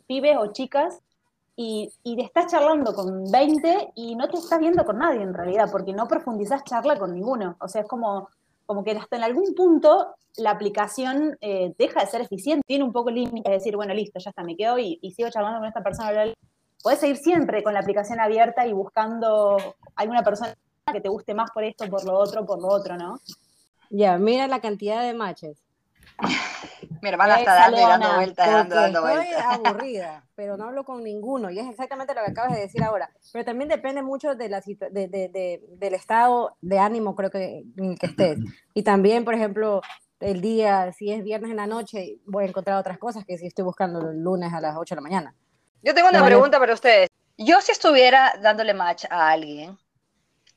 [0.08, 0.98] pibes o chicas
[1.54, 5.34] y, y, te estás charlando con 20 y no te estás viendo con nadie en
[5.34, 7.56] realidad, porque no profundizás charla con ninguno.
[7.60, 8.28] O sea, es como,
[8.64, 12.92] como que hasta en algún punto la aplicación eh, deja de ser eficiente, tiene un
[12.92, 15.82] poco límite de decir, bueno, listo, ya está, me quedo y, sigo charlando con esta
[15.82, 16.32] persona.
[16.82, 19.56] Puedes seguir siempre con la aplicación abierta y buscando
[19.96, 20.54] alguna persona
[20.92, 23.18] que te guste más por esto, por lo otro, por lo otro, ¿no?
[23.90, 25.58] Ya, mira la cantidad de matches.
[27.00, 29.44] Mi hermana está dando y dando vueltas, dando, dando estoy vueltas.
[29.48, 31.50] aburrida, pero no hablo con ninguno.
[31.50, 33.10] Y es exactamente lo que acabas de decir ahora.
[33.32, 37.62] Pero también depende mucho de la de, de- de- del estado de ánimo, creo que
[38.00, 38.38] que estés.
[38.74, 39.80] Y también, por ejemplo,
[40.20, 43.46] el día, si es viernes en la noche, voy a encontrar otras cosas que si
[43.46, 45.34] estoy buscando el lunes a las 8 de la mañana.
[45.82, 47.08] Yo tengo una pregunta para ustedes.
[47.36, 49.78] Yo si estuviera dándole match a alguien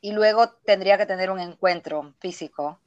[0.01, 2.79] y luego tendría que tener un encuentro físico,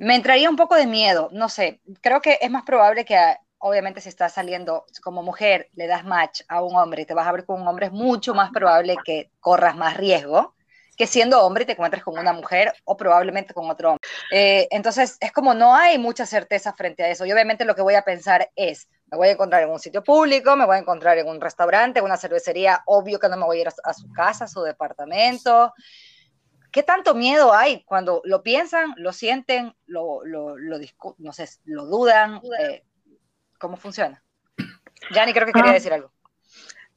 [0.00, 1.28] me entraría un poco de miedo.
[1.32, 5.68] No sé, creo que es más probable que, ah, obviamente, si estás saliendo como mujer,
[5.74, 7.92] le das match a un hombre y te vas a ver con un hombre, es
[7.92, 10.54] mucho más probable que corras más riesgo
[10.96, 14.06] que siendo hombre te encuentres con una mujer o probablemente con otro hombre.
[14.30, 17.24] Eh, entonces, es como no hay mucha certeza frente a eso.
[17.24, 20.04] Y obviamente lo que voy a pensar es, me voy a encontrar en un sitio
[20.04, 23.56] público, me voy a encontrar en un restaurante, una cervecería, obvio que no me voy
[23.56, 25.72] a ir a su casa, a su departamento.
[26.70, 30.56] ¿Qué tanto miedo hay cuando lo piensan, lo sienten, lo, lo,
[31.18, 32.40] no sé, lo dudan?
[32.60, 32.84] eh,
[33.58, 34.22] ¿Cómo funciona?
[35.10, 35.74] Yanni creo que quería Ah.
[35.74, 36.12] decir algo.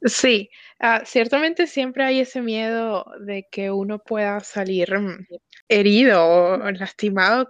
[0.06, 0.50] Sí,
[0.80, 5.26] ah, ciertamente siempre hay ese miedo de que uno pueda salir mm,
[5.70, 7.48] herido o lastimado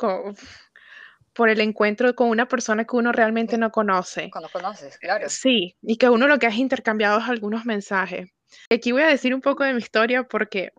[1.34, 4.30] por el encuentro con una persona que uno realmente no conoce.
[4.30, 5.28] Cuando conoces, claro.
[5.30, 8.30] Sí, y que uno lo que ha intercambiado es algunos mensajes.
[8.69, 10.74] Aquí voy a decir un poco de mi historia porque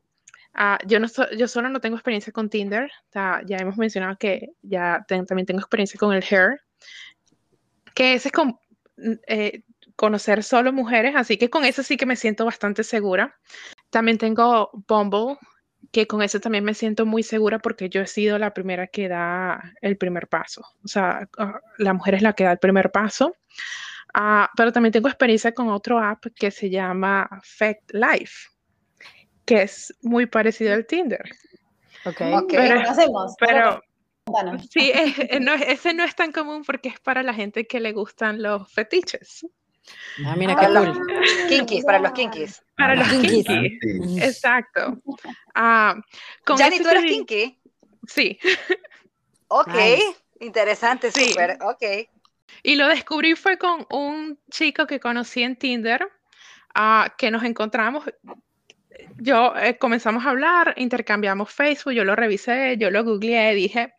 [0.55, 2.90] ah, yo, no so- yo solo no tengo experiencia con Tinder.
[3.12, 6.61] ya hemos mencionado que ya ten- también tengo experiencia con el Hair,
[7.94, 8.59] que ese es con,
[9.26, 9.62] eh,
[9.96, 13.36] conocer solo mujeres, así que con eso sí que me siento bastante segura.
[13.90, 15.36] También tengo Bumble,
[15.92, 19.09] que con eso también me siento muy segura porque yo he sido la primera que
[19.09, 20.62] da el primer paso.
[20.84, 23.36] O sea, ah, la mujer es la que da el primer paso.
[24.12, 28.48] Ah, pero también tengo experiencia con otro app que se llama Fact Life,
[29.45, 31.22] que es muy parecido al Tinder.
[32.05, 32.16] Ok.
[32.18, 33.34] Pero- ¿Qué hacemos?
[33.38, 33.80] Pero
[34.70, 37.66] sí, es- es- no, es- ese no es tan común porque es para la gente
[37.66, 39.47] que le gustan los fetiches.
[40.24, 41.07] Ah, mira Ah, qué la- cool.
[41.49, 42.62] Kinkies, para los kinkies.
[42.76, 43.45] Para los Kinkies.
[43.47, 44.22] kinky.
[44.22, 44.99] Exacto.
[45.55, 45.95] Ah,
[46.45, 47.59] con eso ¿tú eres kinky?
[48.09, 48.38] Sí.
[49.49, 50.16] Ok, Nice.
[50.40, 51.26] interesante, Sí.
[51.30, 52.09] súper, ok.
[52.64, 56.09] Y lo descubrí fue con un chico que conocí en Tinder,
[56.74, 58.05] ah, que nos encontramos.
[59.16, 63.95] Yo eh, comenzamos a hablar, intercambiamos Facebook, yo lo revisé, yo lo googleé, dije,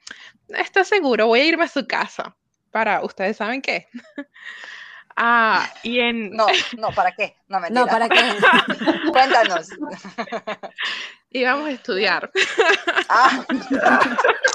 [0.50, 2.36] está seguro, voy a irme a su casa
[2.72, 3.88] para, ustedes saben qué.
[5.18, 6.46] Ah, y en, No,
[6.78, 7.38] no, ¿para qué?
[7.48, 7.80] No, mentira.
[7.86, 8.20] No, ¿para qué?
[9.14, 9.70] Cuéntanos.
[11.30, 12.30] íbamos a estudiar.
[13.08, 13.46] Ah,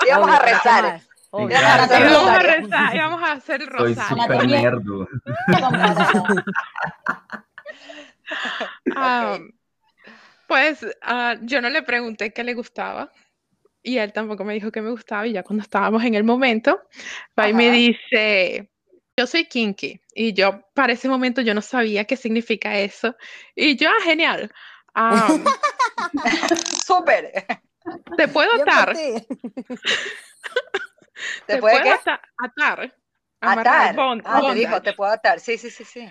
[0.07, 1.01] íbamos a ¿qué rezar.
[1.33, 4.23] íbamos a rezar, íbamos a hacer el Soy rosario.
[4.23, 4.61] súper Anatomía.
[4.61, 5.09] nerdo.
[10.51, 13.13] Pues ah, yo no le pregunté qué le gustaba
[13.85, 16.83] y él tampoco me dijo que me gustaba y ya cuando estábamos en el momento,
[17.47, 18.69] y me dice,
[19.17, 23.15] yo soy kinky y yo para ese momento yo no sabía qué significa eso
[23.55, 24.51] y yo, ah, genial,
[26.85, 27.31] Súper.
[28.17, 28.97] te puedo Yo atar.
[31.47, 31.91] ¿Te qué?
[31.91, 32.93] ata- atar,
[33.41, 33.95] Atar.
[33.95, 34.67] bond- Ah, te bondage".
[34.67, 35.39] dijo, te puedo atar.
[35.39, 36.09] Sí, sí, sí, sí.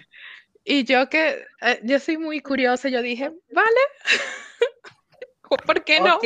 [0.71, 3.81] Y yo que, eh, yo soy muy curiosa, yo dije, vale,
[5.65, 6.19] ¿por qué no?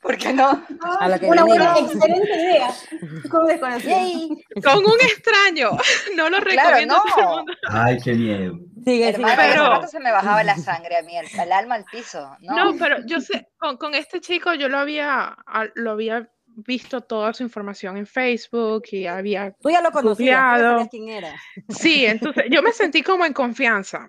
[0.00, 0.64] ¿Por qué no?
[1.00, 2.68] A lo que Una buena, excelente idea.
[3.84, 4.28] Yay.
[4.62, 5.70] Con un extraño,
[6.16, 7.36] no lo Claro, recomiendo a todo el no.
[7.36, 7.52] mundo.
[7.68, 8.54] Ay, qué miedo.
[8.84, 9.08] Sigue, sigue.
[9.10, 12.36] Hermano, Pero- se me bajaba la sangre a mí, el, el alma al piso.
[12.40, 15.36] No, No, pero yo sé, con, con este chico yo lo había,
[15.74, 16.26] lo había
[16.56, 21.34] visto toda su información en Facebook y había, Tú ya lo conocías, sabías quién era.
[21.68, 24.08] sí, entonces yo me sentí como en confianza.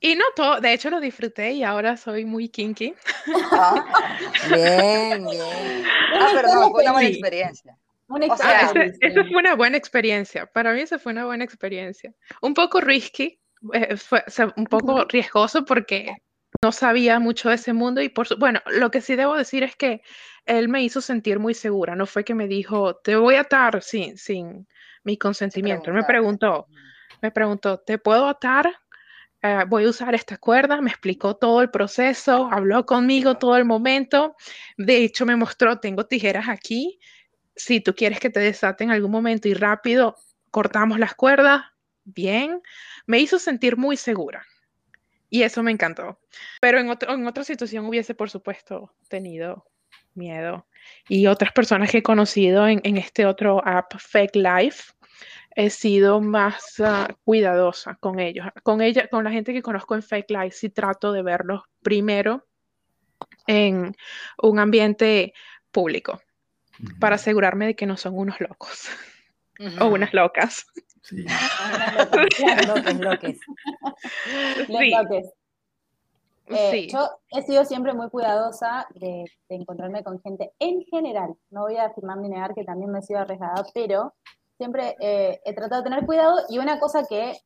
[0.00, 2.94] Y no todo, de hecho lo disfruté y ahora soy muy kinky.
[3.52, 3.84] Ah,
[4.50, 5.84] Bien, bien.
[6.20, 7.76] ah, pero no, fue una buena experiencia.
[8.08, 10.46] Una O sea, Ah, ese- esa fue una buena experiencia.
[10.46, 12.12] Para mí esa fue una buena experiencia.
[12.40, 13.40] Un poco risky,
[13.72, 16.16] eh, fue se- un poco riesgoso porque
[16.62, 19.62] no sabía mucho de ese mundo y por su- bueno, lo que sí debo decir
[19.62, 20.02] es que
[20.46, 21.94] él me hizo sentir muy segura.
[21.96, 24.66] No fue que me dijo, te voy a atar sin, sin
[25.04, 25.90] mi consentimiento.
[25.90, 26.68] Él me preguntó,
[27.22, 28.72] me preguntó, ¿te puedo atar?
[29.42, 33.64] Eh, voy a usar esta cuerda, me explicó todo el proceso, habló conmigo todo el
[33.64, 34.36] momento,
[34.76, 37.00] de hecho me mostró, tengo tijeras aquí,
[37.56, 40.16] si tú quieres que te desate en algún momento y rápido
[40.50, 41.64] cortamos las cuerdas,
[42.04, 42.62] bien,
[43.06, 44.44] me hizo sentir muy segura
[45.30, 46.20] y eso me encantó.
[46.60, 49.66] Pero en, otro- en otra situación hubiese, por supuesto, tenido
[50.14, 50.66] miedo.
[51.08, 54.92] Y otras personas que he conocido en, en este otro app, Fake Life,
[55.54, 58.46] he sido más ah, cuidadosa con ellos.
[58.62, 62.46] Con ella, con la gente que conozco en Fake Life, sí trato de verlos primero
[63.46, 63.94] en
[64.42, 65.34] un ambiente
[65.70, 66.20] público
[66.98, 68.88] para asegurarme de que no son unos locos
[69.78, 70.66] o unas locas.
[71.02, 71.24] Sí.
[72.66, 73.40] loques, loques.
[76.54, 81.34] Eh, yo he sido siempre muy cuidadosa de, encontrarme con gente en general.
[81.50, 84.14] No voy a afirmar ni negar que también me he sido arriesgada, pero
[84.56, 87.38] siempre eh, he tratado de tener cuidado y una cosa que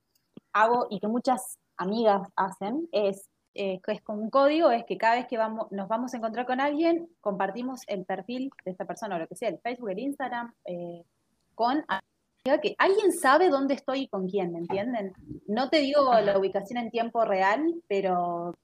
[0.52, 3.28] hago y que muchas amigas hacen es
[3.58, 6.18] eh, que es como un código, es que cada vez que vamos, nos vamos a
[6.18, 9.88] encontrar con alguien, compartimos el perfil de esta persona, o lo que sea, el Facebook,
[9.88, 11.02] el Instagram, eh,
[11.54, 11.82] con
[12.62, 15.14] que alguien sabe dónde estoy y con quién, ¿me entienden?
[15.46, 18.54] No te digo la ubicación en tiempo real, pero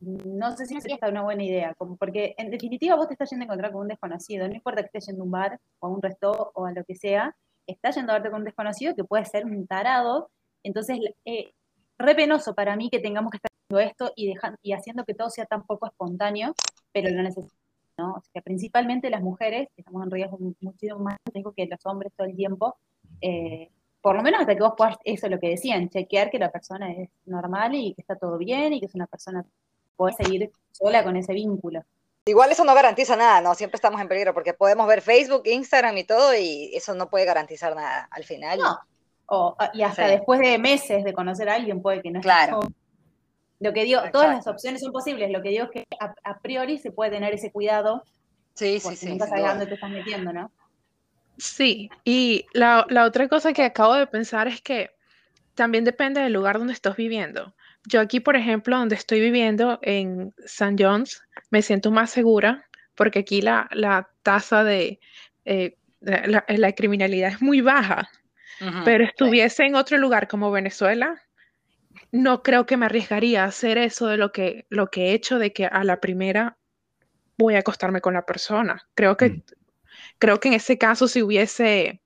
[0.00, 3.44] no sé si es una buena idea, como porque en definitiva vos te estás yendo
[3.44, 5.90] a encontrar con un desconocido, no importa que estés yendo a un bar o a
[5.90, 9.04] un resto o a lo que sea, estás yendo a verte con un desconocido que
[9.04, 10.30] puede ser un tarado,
[10.62, 11.52] entonces eh,
[11.98, 15.14] re penoso para mí que tengamos que estar haciendo esto y, dejando, y haciendo que
[15.14, 16.54] todo sea tan poco espontáneo,
[16.92, 17.54] pero lo necesitamos.
[17.98, 18.12] ¿no?
[18.14, 22.26] O sea, principalmente las mujeres, estamos en riesgo muchísimo más tengo que los hombres todo
[22.26, 22.76] el tiempo,
[23.20, 23.70] eh,
[24.00, 26.50] por lo menos hasta que vos puedas, eso es lo que decían, chequear que la
[26.50, 29.44] persona es normal y que está todo bien y que es una persona
[30.00, 31.84] puede seguir sola con ese vínculo.
[32.24, 33.54] Igual eso no garantiza nada, ¿no?
[33.54, 37.26] Siempre estamos en peligro porque podemos ver Facebook, Instagram y todo y eso no puede
[37.26, 38.58] garantizar nada al final.
[39.28, 42.60] No, y hasta después de meses de conocer a alguien puede que no Claro.
[43.58, 45.30] Lo que digo, todas las opciones son posibles.
[45.30, 48.02] Lo que digo es que a, priori se puede tener ese cuidado.
[48.54, 49.10] Sí, sí, sí.
[49.10, 50.50] Nunca sabes dónde te estás metiendo, ¿no?
[51.36, 54.90] Sí, y la, otra cosa que acabo de pensar es que
[55.54, 57.54] también depende del lugar donde estás viviendo.
[57.86, 60.76] Yo aquí, por ejemplo, donde estoy viviendo en St.
[60.78, 63.68] John's, me siento más segura porque aquí la,
[64.22, 65.00] tasa de
[65.46, 68.10] eh, la, criminalidad es muy baja
[68.84, 71.22] pero estuviese en otro lugar como Venezuela,
[72.12, 75.38] no creo que me arriesgaría a hacer eso de lo que, lo que he hecho,
[75.38, 76.58] de que a la primera
[77.38, 78.86] voy a acostarme con la persona.
[78.94, 79.42] Creo que, mm.
[80.18, 81.99] creo que en ese caso, si hubiese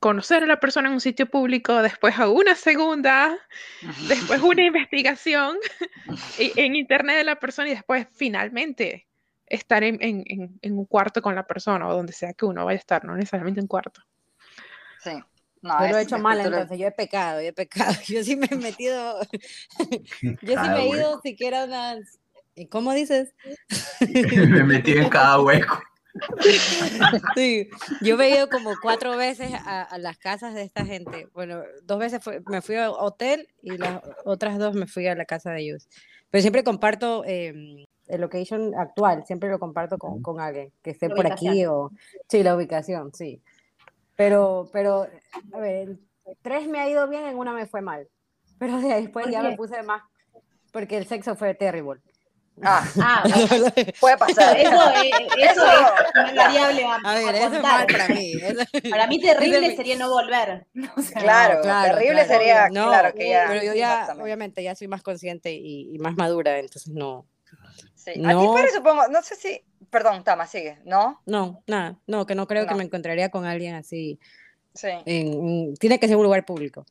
[0.00, 3.38] conocer a la persona en un sitio público, después a una segunda,
[4.08, 5.58] después una investigación
[6.38, 9.06] en internet de la persona y después finalmente
[9.46, 12.78] estar en, en, en, un cuarto con la persona o donde sea que uno vaya
[12.78, 14.00] a estar, no necesariamente en cuarto.
[15.02, 15.12] Sí,
[15.60, 17.92] no, yo lo he hecho mal, entonces yo he pecado, yo he pecado.
[18.06, 19.20] Yo sí me he metido,
[20.42, 22.18] yo sí me he ido siquiera unas,
[22.70, 23.34] ¿cómo dices?
[24.00, 25.82] me he metido en cada hueco.
[27.34, 27.68] Sí,
[28.00, 31.28] yo he ido como cuatro veces a, las casas de esta gente.
[31.32, 35.24] Bueno, dos veces me fui a hotel y las otras dos me fui a la
[35.24, 35.88] casa de ellos.
[36.30, 41.08] Pero siempre comparto em, el location actual, siempre lo comparto con, con alguien que esté
[41.08, 41.90] por aquí o...
[42.28, 43.42] Sí, la ubicación, sí.
[44.16, 45.06] Pero, pero,
[45.52, 45.98] a ver,
[46.42, 48.08] tres me ha ido bien, en una me fue mal.
[48.58, 50.02] Pero después ya me puse más,
[50.72, 52.00] porque el sexo fue terrible.
[52.62, 53.24] Ah, ah
[54.00, 54.56] puede pasar.
[54.56, 54.90] Eso,
[55.38, 58.34] eso, es una variable a, ver, eso es mal para mí.
[58.90, 60.66] Para mí terrible sería no volver.
[61.14, 63.46] claro, claro, terrible sería, claro, que ya.
[63.48, 67.26] Pero yo ya, obviamente, ya soy más consciente y, más madura, entonces no.
[67.94, 68.12] Sí.
[68.16, 71.20] No, a ti, pero supongo, no sé si, Perdón, Tama, sigue, ¿no?
[71.26, 74.18] No, nada, no, que no creo que me encontraría con alguien así.
[74.72, 74.88] Sí.
[75.80, 76.86] tiene que ser un lugar público.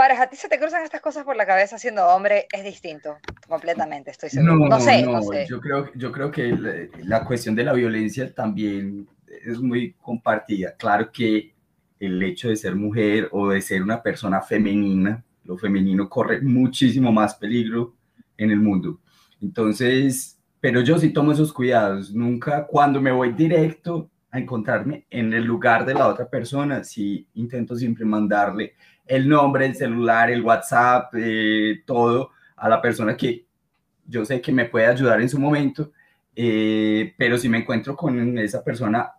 [0.00, 3.18] Para a ti se te cruzan estas cosas por la cabeza siendo hombre, es distinto,
[3.46, 4.56] completamente, estoy seguro.
[4.56, 5.44] No, no sé, no, sé.
[5.46, 6.56] Yo creo, yo creo que
[7.04, 9.06] la, cuestión de la violencia también
[9.44, 10.74] es muy compartida.
[10.78, 11.52] Claro que
[11.98, 17.12] el hecho de ser mujer o de ser una persona femenina, lo femenino corre muchísimo
[17.12, 17.92] más peligro
[18.38, 19.00] en el mundo.
[19.42, 22.10] Entonces, pero yo sí tomo esos cuidados.
[22.14, 27.26] Nunca cuando me voy directo a encontrarme en el lugar de la otra persona, sí
[27.34, 28.74] intento siempre mandarle
[29.06, 33.44] el nombre, el celular, el WhatsApp, eh, todo a la persona que
[34.06, 35.92] yo sé que me puede ayudar en su momento.
[36.34, 39.10] Eh, pero si me encuentro con esa persona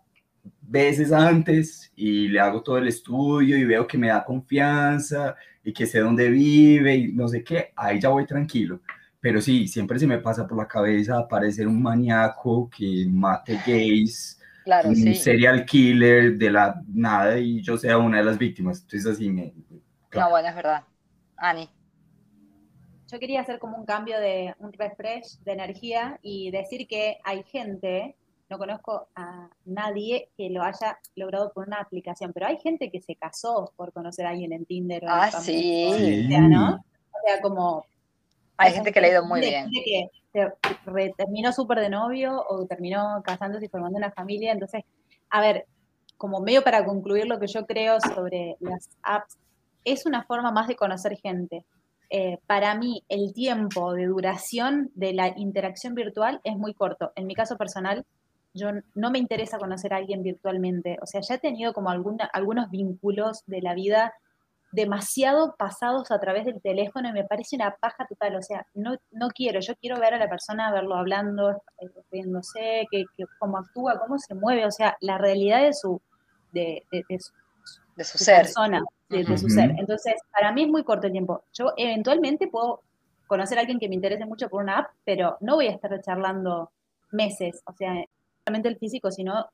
[0.61, 5.73] veces antes y le hago todo el estudio y veo que me da confianza y
[5.73, 8.79] que sé dónde vive y no sé qué, ahí ya voy tranquilo
[9.21, 14.40] pero sí, siempre se me pasa por la cabeza aparecer un maníaco que mate gays,
[14.65, 18.81] un serial killer de la nada y yo sea una de las víctimas.
[18.81, 19.53] Entonces así me...
[20.13, 20.83] No, bueno, es verdad.
[21.37, 21.69] Ani.
[23.11, 27.43] Yo quería hacer como un cambio de un refresh de energía y decir que hay
[27.43, 28.15] gente,
[28.49, 33.01] no conozco a nadie que lo haya logrado por una aplicación, pero hay gente que
[33.01, 35.03] se casó por conocer a alguien en Tinder.
[35.03, 36.25] O ah, sí.
[36.25, 36.75] O sea, ¿no?
[36.75, 37.85] O sea, como
[38.57, 39.69] hay gente que le ha ido muy bien.
[39.71, 44.51] Que terminó súper de novio o terminó casándose y formando una familia.
[44.51, 44.83] Entonces,
[45.29, 45.65] a ver,
[46.17, 49.37] como medio para concluir lo que yo creo sobre las apps,
[49.83, 51.65] es una forma más de conocer gente.
[52.13, 57.13] eh, para mí el tiempo de duración de la interacción virtual es muy corto.
[57.15, 58.05] En mi caso personal,
[58.53, 60.97] yo no me interesa conocer a alguien virtualmente.
[61.01, 64.13] O sea, ya he tenido como algunos vínculos de la vida
[64.71, 68.35] demasiado pasados a través del teléfono y me parece una paja total.
[68.35, 71.61] O sea, no, no quiero, yo quiero ver a la persona, verlo hablando,
[72.11, 73.05] riéndose, que,
[73.39, 76.01] cómo actúa, cómo se mueve, o sea, la realidad de su,
[76.51, 76.85] de,
[78.03, 78.43] su, ser.
[78.43, 79.71] persona de, su ser.
[79.77, 81.43] Entonces, para mí es muy corto el tiempo.
[81.53, 82.81] Yo eventualmente puedo
[83.27, 86.01] conocer a alguien que me interese mucho por una app, pero no voy a estar
[86.01, 86.71] charlando
[87.11, 88.05] meses, o sea, no
[88.45, 89.47] solamente el físico, sino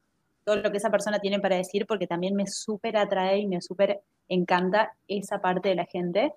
[0.48, 3.62] todo lo que esa persona tiene para decir, porque también me súper atrae y me
[3.62, 6.34] súper encanta esa parte de la gente.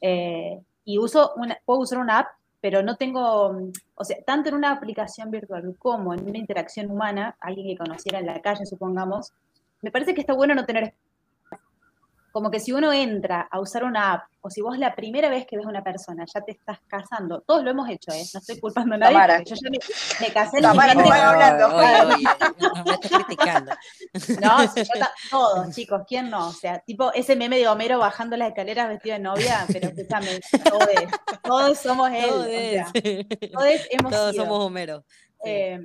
[0.00, 2.28] Eh, y uso una, puedo usar una app,
[2.62, 7.36] pero no tengo, o sea, tanto en una aplicación virtual como en una interacción humana,
[7.38, 9.34] alguien que conociera en la calle, supongamos,
[9.82, 10.94] me parece que está bueno no tener
[12.32, 15.46] como que si uno entra a usar una app, o si vos la primera vez
[15.46, 18.24] que ves a una persona ya te estás casando, todos lo hemos hecho, ¿eh?
[18.32, 21.68] No estoy culpando a nadie, yo ya me, casé en Tamara, hablando.
[21.68, 23.72] no me estás criticando.
[24.40, 24.82] No, yo
[25.30, 26.48] todos, chicos, ¿quién no?
[26.48, 30.40] O sea, tipo ese meme de Homero bajando las escaleras vestido de novia, pero escúchame,
[30.64, 30.88] todos,
[31.42, 32.30] todos somos él.
[32.30, 32.86] Todos, o sea,
[33.52, 35.04] todos hemos Todos somos Homero.
[35.44, 35.80] Eh,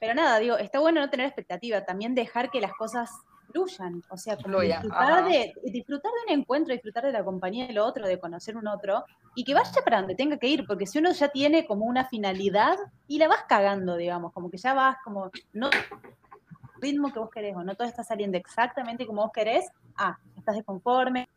[0.00, 3.08] pero nada, digo, está bueno no tener expectativa, también dejar que las cosas
[3.50, 8.06] fluyan, o sea, disfrutar, de, disfrutar de un encuentro, disfrutar de la compañía del otro,
[8.06, 11.12] de conocer un otro, y que vaya para donde tenga que ir, porque si uno
[11.12, 12.76] ya tiene como una finalidad
[13.08, 15.70] y la vas cagando, digamos, como que ya vas como, no
[16.80, 20.56] ritmo que vos querés o no todo está saliendo exactamente como vos querés, ah, estás
[20.56, 21.28] desconforme,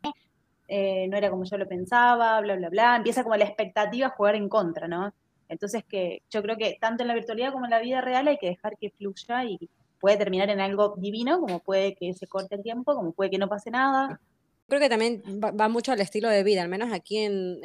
[0.68, 4.10] eh, no era como yo lo pensaba, bla, bla, bla, empieza como la expectativa a
[4.10, 5.14] jugar en contra, ¿no?
[5.48, 8.38] Entonces que yo creo que tanto en la virtualidad como en la vida real hay
[8.38, 9.70] que dejar que fluya y
[10.06, 13.38] puede terminar en algo divino, como puede que se corte el tiempo, como puede que
[13.38, 14.20] no pase nada.
[14.68, 17.58] Creo que también va, mucho al estilo de vida, al menos aquí en,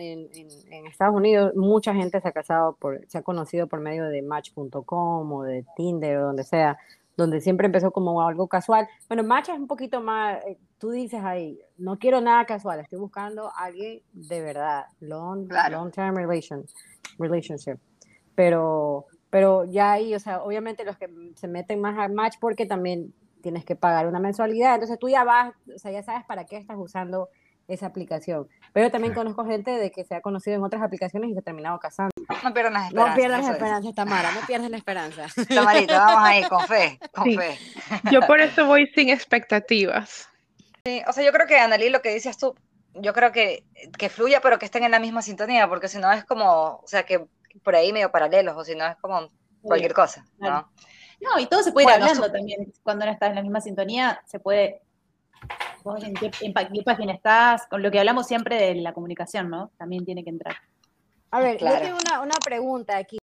[0.90, 5.32] Estados Unidos mucha gente se ha casado, por, se ha conocido por medio de Match.com
[5.32, 6.80] o de Tinder o donde sea,
[7.16, 8.88] donde siempre empezó como algo casual.
[9.08, 12.98] Bueno, Match es un poquito más, eh, tú dices ahí, no quiero nada casual, estoy
[12.98, 16.66] buscando a alguien de verdad, long, long term relation,
[17.20, 17.78] relationship.
[18.34, 22.68] Pero pero ya ahí, o sea, obviamente los que se meten más al match porque
[22.68, 26.46] también tienes que pagar una mensualidad, entonces tú ya vas, o sea, ya sabes para
[26.46, 27.30] qué estás usando
[27.68, 28.48] esa aplicación.
[28.74, 31.42] Pero también conozco gente de que se ha conocido en otras aplicaciones y se ha
[31.42, 32.12] terminado casando.
[32.44, 33.10] No pierdas las esperanzas.
[33.10, 35.28] No pierdas las esperanzas, Tamara, no pierdas la esperanza.
[35.48, 37.58] Tamarita, vamos ahí, con fe, con fe.
[38.12, 40.28] Yo por eso voy sin expectativas.
[40.86, 42.56] Sí, o sea, yo creo que, Annalí, lo que dices tú,
[42.96, 43.64] yo creo que,
[43.98, 46.88] que fluya, pero que estén en la misma sintonía, porque si no es como, o
[46.88, 47.26] sea, que
[47.64, 49.30] por ahí medio paralelos, o si no es como
[49.62, 50.70] cualquier cosa, ¿no?
[51.22, 52.74] No, y todo se puede ir hablando también.
[52.84, 54.82] Cuando no estás en la misma sintonía, se puede.
[55.84, 56.32] Vos en qué,
[56.84, 59.72] página estás, con lo que hablamos siempre de la comunicación, ¿no?
[59.78, 60.56] También tiene que entrar.
[61.32, 63.18] A ver, yo tengo una, pregunta aquí.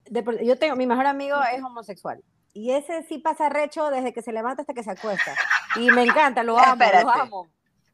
[0.43, 2.23] yo tengo, mi mejor amigo es homosexual.
[2.53, 5.36] Y ese sí pasa recho desde que se levanta hasta que se acuesta.
[5.75, 7.47] Y me encanta, lo amo, lo amo.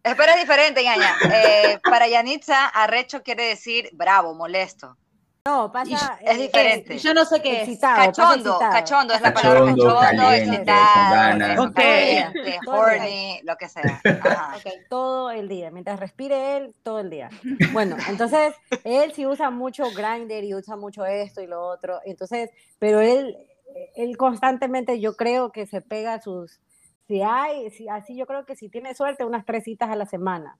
[0.03, 1.15] Espera, es diferente, Ñaña.
[1.33, 4.97] Eh, para Yanitza, arrecho quiere decir bravo, molesto.
[5.45, 6.17] No, pasa.
[6.21, 6.97] Es, diferente.
[6.99, 7.77] yo no sé qué es.
[7.77, 14.01] Cachondo, cachondo es la palabra cachondo, caliente, excitado, este, horny, lo que sea.
[14.89, 17.29] todo el día, mientras respire él, todo el día.
[17.73, 21.99] Bueno, entonces él sí usa mucho Grindr y usa mucho esto y lo otro.
[22.05, 23.35] Entonces, pero él,
[23.97, 26.61] él constantemente, yo creo que se pega sus.
[27.09, 30.05] Si hay, si, así yo creo que si tiene suerte, unas tres citas a la
[30.05, 30.57] semana.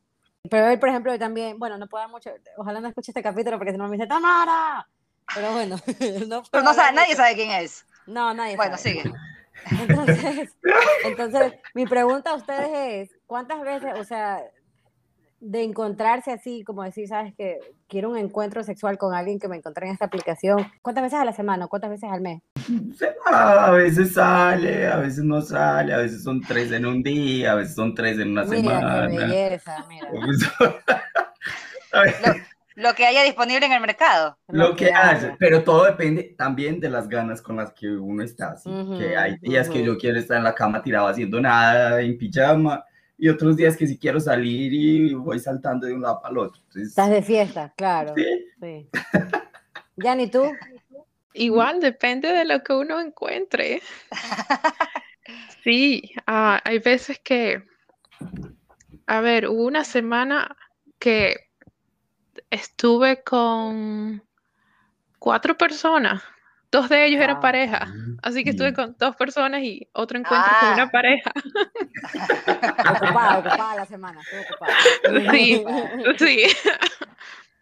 [0.49, 3.71] Pero él, por ejemplo, también, bueno, no puedo mucho, ojalá no escuche este capítulo porque
[3.71, 4.87] si no me dice, ¡Tamara!
[5.33, 5.77] Pero bueno,
[6.27, 7.85] no Pero no sabe, nadie sabe quién es.
[8.05, 8.89] No, nadie bueno, sabe.
[8.89, 9.13] sigue.
[9.79, 10.57] Entonces,
[11.05, 14.43] entonces, mi pregunta a ustedes es, ¿cuántas veces, o sea,
[15.43, 19.57] de encontrarse así, como decir, sabes que quiero un encuentro sexual con alguien que me
[19.57, 21.67] encontré en esta aplicación, ¿cuántas veces a la semana?
[21.67, 22.41] ¿Cuántas veces al mes?
[23.25, 27.55] A veces sale, a veces no sale, a veces son tres en un día, a
[27.55, 29.09] veces son tres en una semana.
[29.09, 30.09] Qué belleza, mira.
[32.75, 34.37] Lo, que haya disponible en el mercado.
[34.47, 38.55] Lo, que, haya, pero todo depende también de las ganas con las que uno está.
[38.97, 42.83] que hay días que yo quiero estar en la cama tirado haciendo nada, en pijama,
[43.23, 46.61] y otros días que si quiero salir y voy saltando de un lado al otro.
[46.75, 48.13] Estás de fiesta, claro.
[48.17, 48.49] Sí.
[48.59, 48.89] sí.
[49.95, 50.51] ¿y tú?
[51.31, 53.81] Igual, depende de lo que uno encuentre.
[55.63, 57.63] Sí, ah, hay veces que,
[59.07, 60.57] a ver, hubo una semana
[60.99, 61.37] que
[62.49, 64.21] estuve con
[65.17, 66.21] cuatro personas
[66.73, 67.87] Dos de ellos eran pareja,
[68.23, 70.89] así que estuve con dos personas y otro encuentro con una ah.
[70.91, 71.31] pareja.
[72.95, 74.73] Ocupada, ocupada la semana, ocupada.
[75.31, 75.63] Sí,
[76.17, 76.45] sí.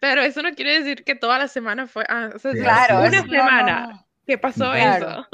[0.00, 2.06] Pero eso no quiere decir que toda la semana fue.
[2.08, 5.26] Ah, claro, una semana que pasó eso.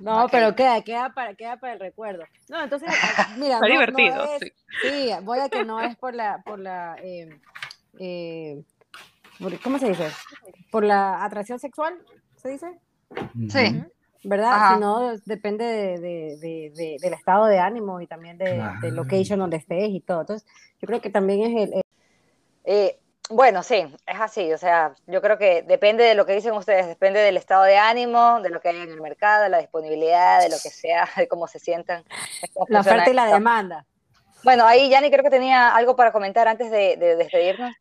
[0.00, 2.24] No, pero queda, queda para, queda para el recuerdo.
[2.48, 2.88] No, entonces,
[3.18, 4.26] ah, mira, Está divertido.
[4.80, 5.10] sí.
[5.22, 7.28] voy a que no es por la, por la, eh,
[8.00, 8.64] eh,
[9.62, 10.10] ¿cómo se dice?
[10.70, 11.98] Por la atracción sexual,
[12.44, 12.78] ¿se dice?
[13.48, 13.82] Sí.
[14.22, 14.74] ¿Verdad?
[14.74, 19.88] Si no, depende de, del estado de ánimo y también de, del location donde estés
[19.90, 20.20] y todo.
[20.20, 20.48] Entonces,
[20.80, 21.82] yo creo que también es el...
[22.64, 22.98] Eh,
[23.30, 24.52] bueno, sí, es así.
[24.52, 27.76] O sea, yo creo que depende de lo que dicen ustedes, depende del estado de
[27.76, 31.08] ánimo, de lo que hay en el mercado, de la disponibilidad, de lo que sea,
[31.16, 32.04] de cómo se sientan.
[32.68, 33.86] La oferta y la demanda.
[34.42, 37.74] Bueno, ahí Yanni creo que tenía algo para comentar antes de despedirnos.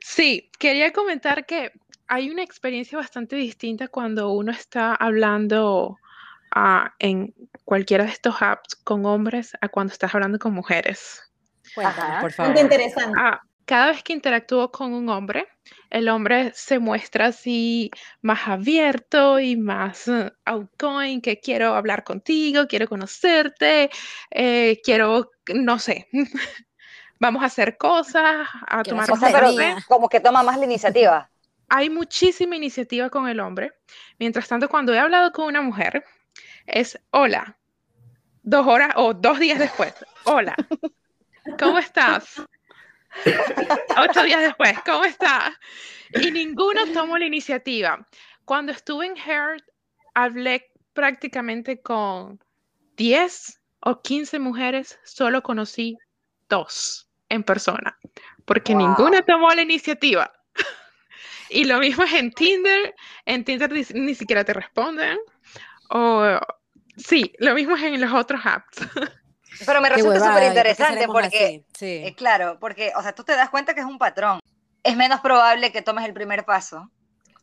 [0.00, 1.72] Sí, quería comentar que
[2.08, 5.98] hay una experiencia bastante distinta cuando uno está hablando
[6.54, 7.34] ah, en
[7.64, 11.22] cualquiera de estos apps con hombres a cuando estás hablando con mujeres.
[11.74, 12.58] Cuéntanos, por favor.
[12.58, 13.18] interesante.
[13.20, 15.46] Ah, cada vez que interactúo con un hombre,
[15.90, 17.90] el hombre se muestra así
[18.22, 23.90] más abierto y más uh, outgoing, que quiero hablar contigo, quiero conocerte,
[24.30, 26.08] eh, quiero, no sé,
[27.20, 29.52] vamos a hacer cosas, a tomar cosas, pero
[29.86, 31.30] como que toma más la iniciativa
[31.68, 33.72] hay muchísima iniciativa con el hombre.
[34.18, 36.04] Mientras tanto, cuando he hablado con una mujer,
[36.66, 37.56] es hola,
[38.42, 39.94] dos horas o dos días después,
[40.24, 40.54] hola,
[41.58, 42.42] ¿cómo estás?
[43.96, 45.54] Ocho días después, ¿cómo estás?
[46.14, 48.06] Y ninguno tomó la iniciativa.
[48.44, 49.64] Cuando estuve en Heart,
[50.14, 52.42] hablé prácticamente con
[52.96, 55.96] 10 o 15 mujeres, solo conocí
[56.48, 57.98] dos en persona,
[58.44, 60.32] porque ninguna tomó la iniciativa.
[61.50, 62.94] Y lo mismo es en Tinder.
[63.24, 65.18] En Tinder ni, siquiera te responden.
[65.90, 66.38] O
[66.96, 68.78] sí, lo mismo es en los otros apps.
[69.66, 73.74] Pero me resulta súper interesante porque, eh, claro, porque, o sea, tú te das cuenta
[73.74, 74.40] que es un patrón.
[74.84, 76.90] Es menos probable que tomes el primer paso,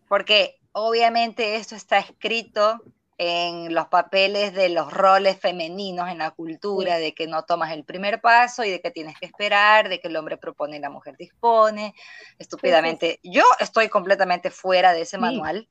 [0.08, 2.82] porque obviamente esto está escrito
[3.18, 7.86] en los papeles de los roles femeninos en la cultura, de que no tomas el
[7.86, 10.90] primer paso y de que tienes que esperar, de que el hombre propone y la
[10.90, 11.94] mujer dispone,
[12.38, 13.20] estúpidamente.
[13.24, 15.70] Yo estoy completamente fuera de ese manual.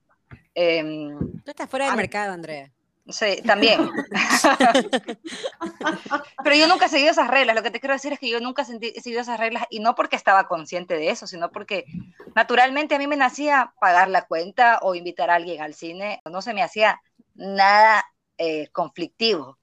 [0.54, 2.70] Em, Tú estás fuera del mercado, Andrea.
[3.08, 3.90] Sí, también.
[6.42, 7.54] Pero yo nunca he seguido esas reglas.
[7.54, 9.94] Lo que te quiero decir es que yo nunca he seguido esas reglas y no
[9.94, 11.84] porque estaba consciente de eso, sino porque
[12.34, 16.22] naturalmente a mí me nacía pagar la cuenta o invitar a alguien al cine.
[16.30, 16.98] No se me hacía
[17.34, 18.04] nada
[18.38, 19.58] eh, conflictivo.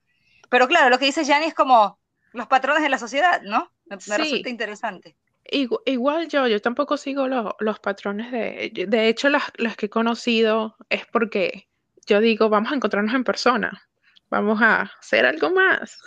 [0.49, 1.99] Pero claro, lo que dice Yanni es como
[2.33, 3.71] los patrones de la sociedad, ¿no?
[3.85, 5.15] Me, resulta interesante.
[5.43, 8.85] Igual, yo, yo tampoco sigo los patrones de...
[8.87, 11.67] De hecho, las, las que he conocido es porque
[12.05, 13.89] yo digo, vamos a encontrarnos en persona,
[14.29, 15.99] vamos a hacer algo más.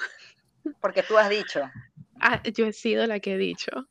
[0.81, 1.71] Porque tú has dicho.
[2.21, 3.87] Ah, yo he sido la que he dicho.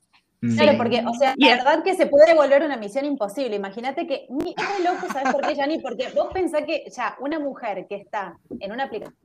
[0.55, 3.55] Claro, porque, o sea, la verdad que se puede volver una misión imposible.
[3.55, 5.79] Imagínate que, es de loco, ¿sabes por qué, Jani?
[5.79, 9.15] Porque vos pensás que ya una mujer que está en una aplicación,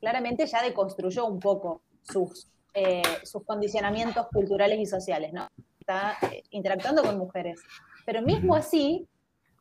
[0.00, 5.48] claramente ya deconstruyó un poco sus, eh, sus condicionamientos culturales y sociales, ¿no?
[5.78, 7.60] Está eh, interactuando con mujeres.
[8.04, 9.06] Pero mismo así,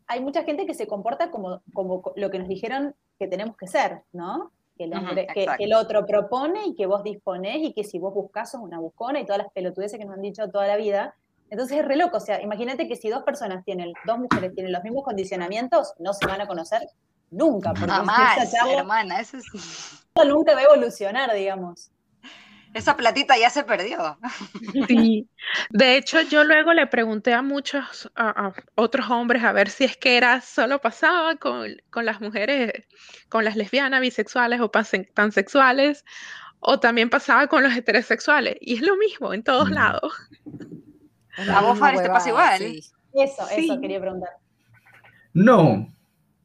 [0.08, 3.68] hay mucha gente que se comporta como, como lo que nos dijeron que tenemos que
[3.68, 4.52] ser, ¿no?
[5.34, 8.80] Que el, otro propone y que vos disponés y que si vos buscas sos una
[8.80, 11.16] buscona y todas las pelotudeces que nos han dicho toda la vida.
[11.50, 14.72] Entonces es re loco, o sea, imagínate que si dos personas tienen, dos mujeres tienen
[14.72, 16.82] los mismos condicionamientos, no se van a conocer
[17.30, 17.74] nunca.
[17.74, 19.38] Porque Jamás, hermana, eso
[20.28, 21.92] nunca va a evolucionar, digamos
[22.74, 24.18] esa platita ya se perdió.
[24.88, 25.28] Sí,
[25.70, 29.98] de hecho yo luego le pregunté a muchos a, otros hombres a ver si es
[29.98, 32.72] que era solo pasaba con, las mujeres,
[33.30, 36.06] con las lesbianas, bisexuales o pansexuales,
[36.60, 38.56] o también pasaba con los heterosexuales.
[38.62, 39.74] Y es lo mismo en todos mm.
[39.74, 40.14] lados.
[41.50, 42.62] A vos, te pasa igual.
[43.14, 44.30] Eso, eso quería preguntar.
[45.34, 45.88] No,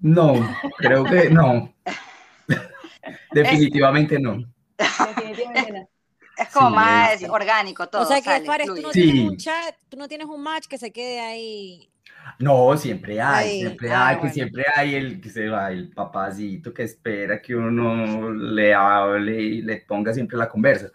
[0.01, 0.49] no,
[0.79, 1.73] creo que no.
[3.33, 4.45] Definitivamente no.
[4.79, 5.96] Definitivamente no.
[6.37, 8.03] Es como más orgánico todo.
[8.03, 10.79] O sea que, Fares, tú no tienes un chat, tú no tienes un match que
[10.79, 11.91] se quede ahí.
[12.39, 16.75] No, siempre hay, siempre ah, hay, que siempre hay el que se va, el papacito
[16.75, 20.91] que espera que uno le hable y le ponga siempre la conversa.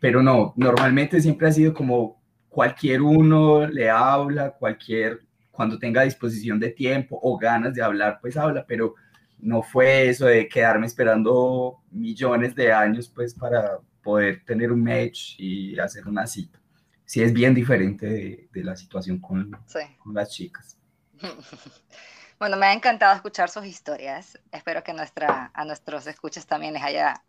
[0.00, 5.20] Pero no, normalmente siempre ha sido como cualquier uno le habla, cualquier,
[5.50, 8.94] cuando tenga disposición de tiempo o ganas de hablar, pues habla, pero
[9.38, 15.34] no fue eso de quedarme esperando millones de años, pues para, poder tener un match
[15.38, 16.60] y hacer una cita.
[17.04, 19.50] Sí, es bien diferente de, la situación con,
[19.98, 20.78] con, las chicas.
[22.38, 24.38] Bueno, me ha encantado escuchar sus historias.
[24.50, 27.22] Espero que nuestra, a nuestros escuchas también les haya,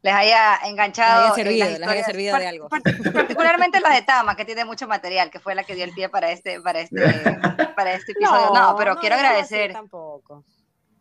[0.00, 1.24] les haya enganchado.
[1.24, 2.68] Les haya servido, les haya servido de algo.
[2.70, 6.08] Particularmente la de Tama, que tiene mucho material, que fue la que dio el pie
[6.08, 7.02] para este, para este,
[7.76, 8.50] para este episodio.
[8.54, 9.74] No, pero quiero agradecer.
[9.74, 10.42] Tampoco.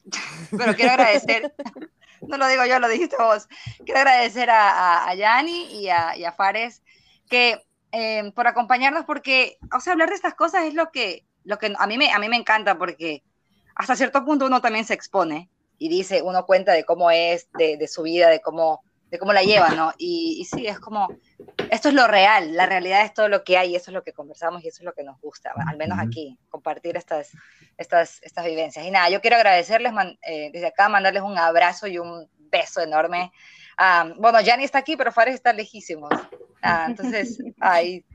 [0.58, 1.54] Pero quiero agradecer,
[2.22, 3.48] no lo digo yo, lo dijiste vos.
[3.84, 6.82] Quiero agradecer a, a, Yanni y a, y a Fares
[7.30, 11.58] que eh, por acompañarnos, porque, o sea, hablar de estas cosas es lo que, lo
[11.58, 13.24] que a, mí me, a mí me encanta, porque
[13.76, 17.78] hasta cierto punto uno también se expone y dice, uno cuenta de cómo es, de,
[17.78, 19.94] de su vida, de cómo de cómo la llevan, ¿no?
[19.98, 21.08] Y, y, sí, es como,
[21.70, 24.04] esto es lo real, la realidad es todo lo que hay, y eso es lo
[24.04, 27.32] que conversamos y eso es lo que nos gusta, al menos aquí, compartir estas,
[27.78, 28.86] estas, estas vivencias.
[28.86, 33.32] Y nada, yo quiero agradecerles eh, desde acá, mandarles un abrazo y un beso enorme.
[33.80, 36.12] Um, bueno, Yanni está aquí, pero Fares está lejísimos.
[36.64, 38.06] Uh, entonces, ay,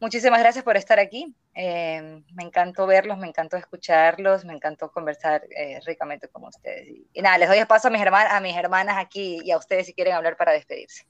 [0.00, 1.34] muchísimas gracias por estar aquí.
[1.60, 6.86] Eh, me encantó verlos, me encantó escucharlos, me encantó conversar eh, ricamente con ustedes.
[6.86, 9.56] Y, y, nada, les doy paso a mis, hermanas, a mis hermanas aquí y a
[9.56, 11.02] ustedes si quieren hablar para despedirse.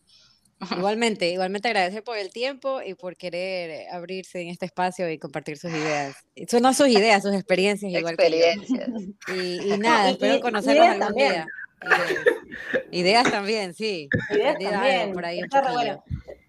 [0.74, 5.58] Igualmente, igualmente agradecer por el tiempo y por querer abrirse en este espacio y compartir
[5.58, 6.16] sus ideas.
[6.48, 7.92] Son no sus ideas, sus experiencias.
[7.92, 8.88] Igual experiencias.
[9.26, 9.36] Que.
[9.36, 11.32] Y, y, nada, espero conocerlos algún también.
[11.32, 11.46] día.
[11.82, 12.86] Ideas.
[12.90, 14.08] ideas también, sí.
[14.30, 15.12] Ideas también.
[15.12, 15.42] Por ahí
[15.74, 16.02] bueno.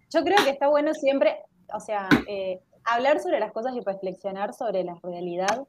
[0.09, 1.35] Yo creo que está bueno siempre,
[1.71, 2.61] o sea, eh,
[2.93, 5.61] hablar sobre las cosas y reflexionar sobre la realidad.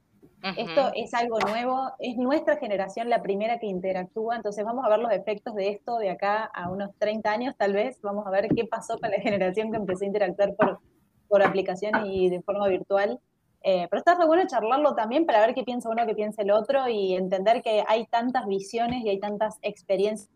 [0.43, 0.55] Uh -huh.
[0.57, 4.99] Esto es algo nuevo, es nuestra generación la primera que interactúa, entonces vamos a ver
[4.99, 8.49] los efectos de esto de acá a unos 30 años tal vez, vamos a ver
[8.49, 10.81] qué pasó con la generación que empezó a interactuar por,
[11.29, 13.21] por aplicaciones y de forma virtual.
[13.63, 16.51] Eh, pero está re bueno charlarlo también para ver qué piensa uno, qué piensa el
[16.51, 20.31] otro y entender que hay tantas visiones y hay tantas experiencias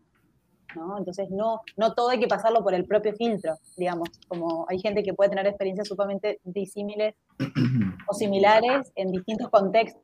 [0.75, 0.97] ¿no?
[0.97, 5.03] Entonces no, no todo hay que pasarlo por el propio filtro, digamos, como hay gente
[5.03, 7.15] que puede tener experiencias sumamente disímiles
[8.07, 10.01] o similares en distintos contextos.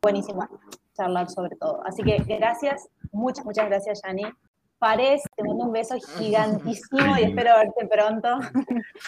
[0.00, 0.48] Buenísimo
[0.94, 1.80] charlar sobre todo.
[1.86, 4.24] Así que gracias, muchas, muchas gracias, Yani.
[4.78, 8.28] Fares, te mando un beso gigantísimo y espero verte pronto.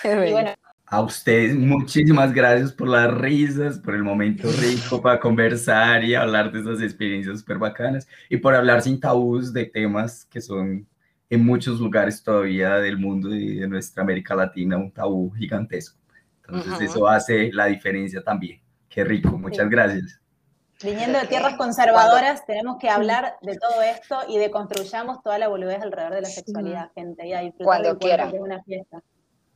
[0.04, 0.52] y bueno,
[0.86, 6.52] a ustedes, muchísimas gracias por las risas, por el momento rico para conversar y hablar
[6.52, 10.86] de esas experiencias súper bacanas y por hablar sin tabús de temas que son
[11.30, 15.98] en muchos lugares todavía del mundo y de nuestra América Latina un tabú gigantesco.
[16.46, 16.84] Entonces uh -huh.
[16.84, 18.60] eso hace la diferencia también.
[18.88, 19.70] Qué rico, muchas sí.
[19.70, 20.20] gracias.
[20.82, 25.48] Viniendo de tierras conservadoras, tenemos que hablar de todo esto y de construyamos toda la
[25.48, 27.26] boludez alrededor de la sexualidad, gente.
[27.26, 28.32] Y a Cuando quieran.
[28.38, 29.02] Una fiesta.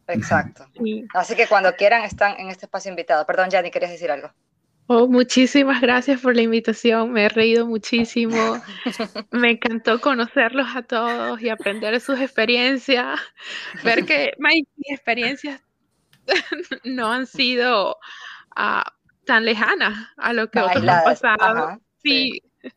[0.08, 0.66] Exacto.
[0.82, 1.06] Sí.
[1.14, 3.26] Así que cuando quieran están en este espacio invitado.
[3.26, 4.32] Perdón, Yanni, ¿querías decir algo?
[4.90, 8.34] Oh, muchísimas gracias por la invitación, me he reído muchísimo,
[9.32, 13.20] me encantó conocerlos a todos y aprender de sus experiencias,
[13.84, 15.60] ver que mis experiencias
[16.84, 17.98] no han sido
[18.56, 18.90] uh,
[19.26, 21.36] tan lejanas a lo que otros han pasado.
[21.38, 22.42] Ajá, sí.
[22.62, 22.70] sí.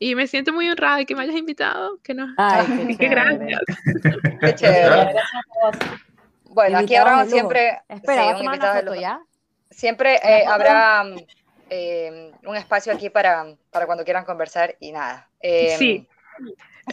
[0.00, 2.34] Y me siento muy honrada de que me hayas invitado, que no.
[2.36, 3.60] Ay, qué, qué gracias.
[4.40, 4.88] Qué chévere.
[4.88, 5.76] Gracias a vos.
[6.52, 7.80] Bueno, aquí habrá siempre.
[7.88, 9.20] Espera, sí, ¿vas a tomar una foto ya?
[9.70, 11.04] Siempre eh, habrá
[11.70, 15.30] eh, un espacio aquí para, para, cuando quieran conversar y nada.
[15.40, 16.06] Eh, sí.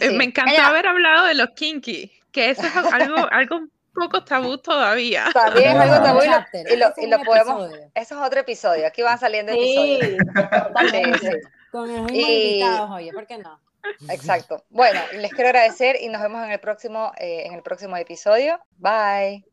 [0.00, 0.10] sí.
[0.10, 0.68] Me encantó Ella...
[0.68, 5.28] haber hablado de los kinky, que eso es algo, algo un poco tabú todavía.
[5.34, 7.64] También es algo tabú y lo, y lo, y lo podemos.
[7.66, 7.90] Episodio.
[7.94, 8.86] Eso es otro episodio.
[8.86, 10.22] Aquí van saliendo sí, episodios.
[10.90, 11.28] Sí, sí.
[11.70, 12.50] Con los mismos y...
[12.50, 13.60] invitados, oye, ¿por qué no?
[14.08, 14.64] Exacto.
[14.70, 18.58] Bueno, les quiero agradecer y nos vemos en el próximo, eh, en el próximo episodio.
[18.78, 19.49] Bye.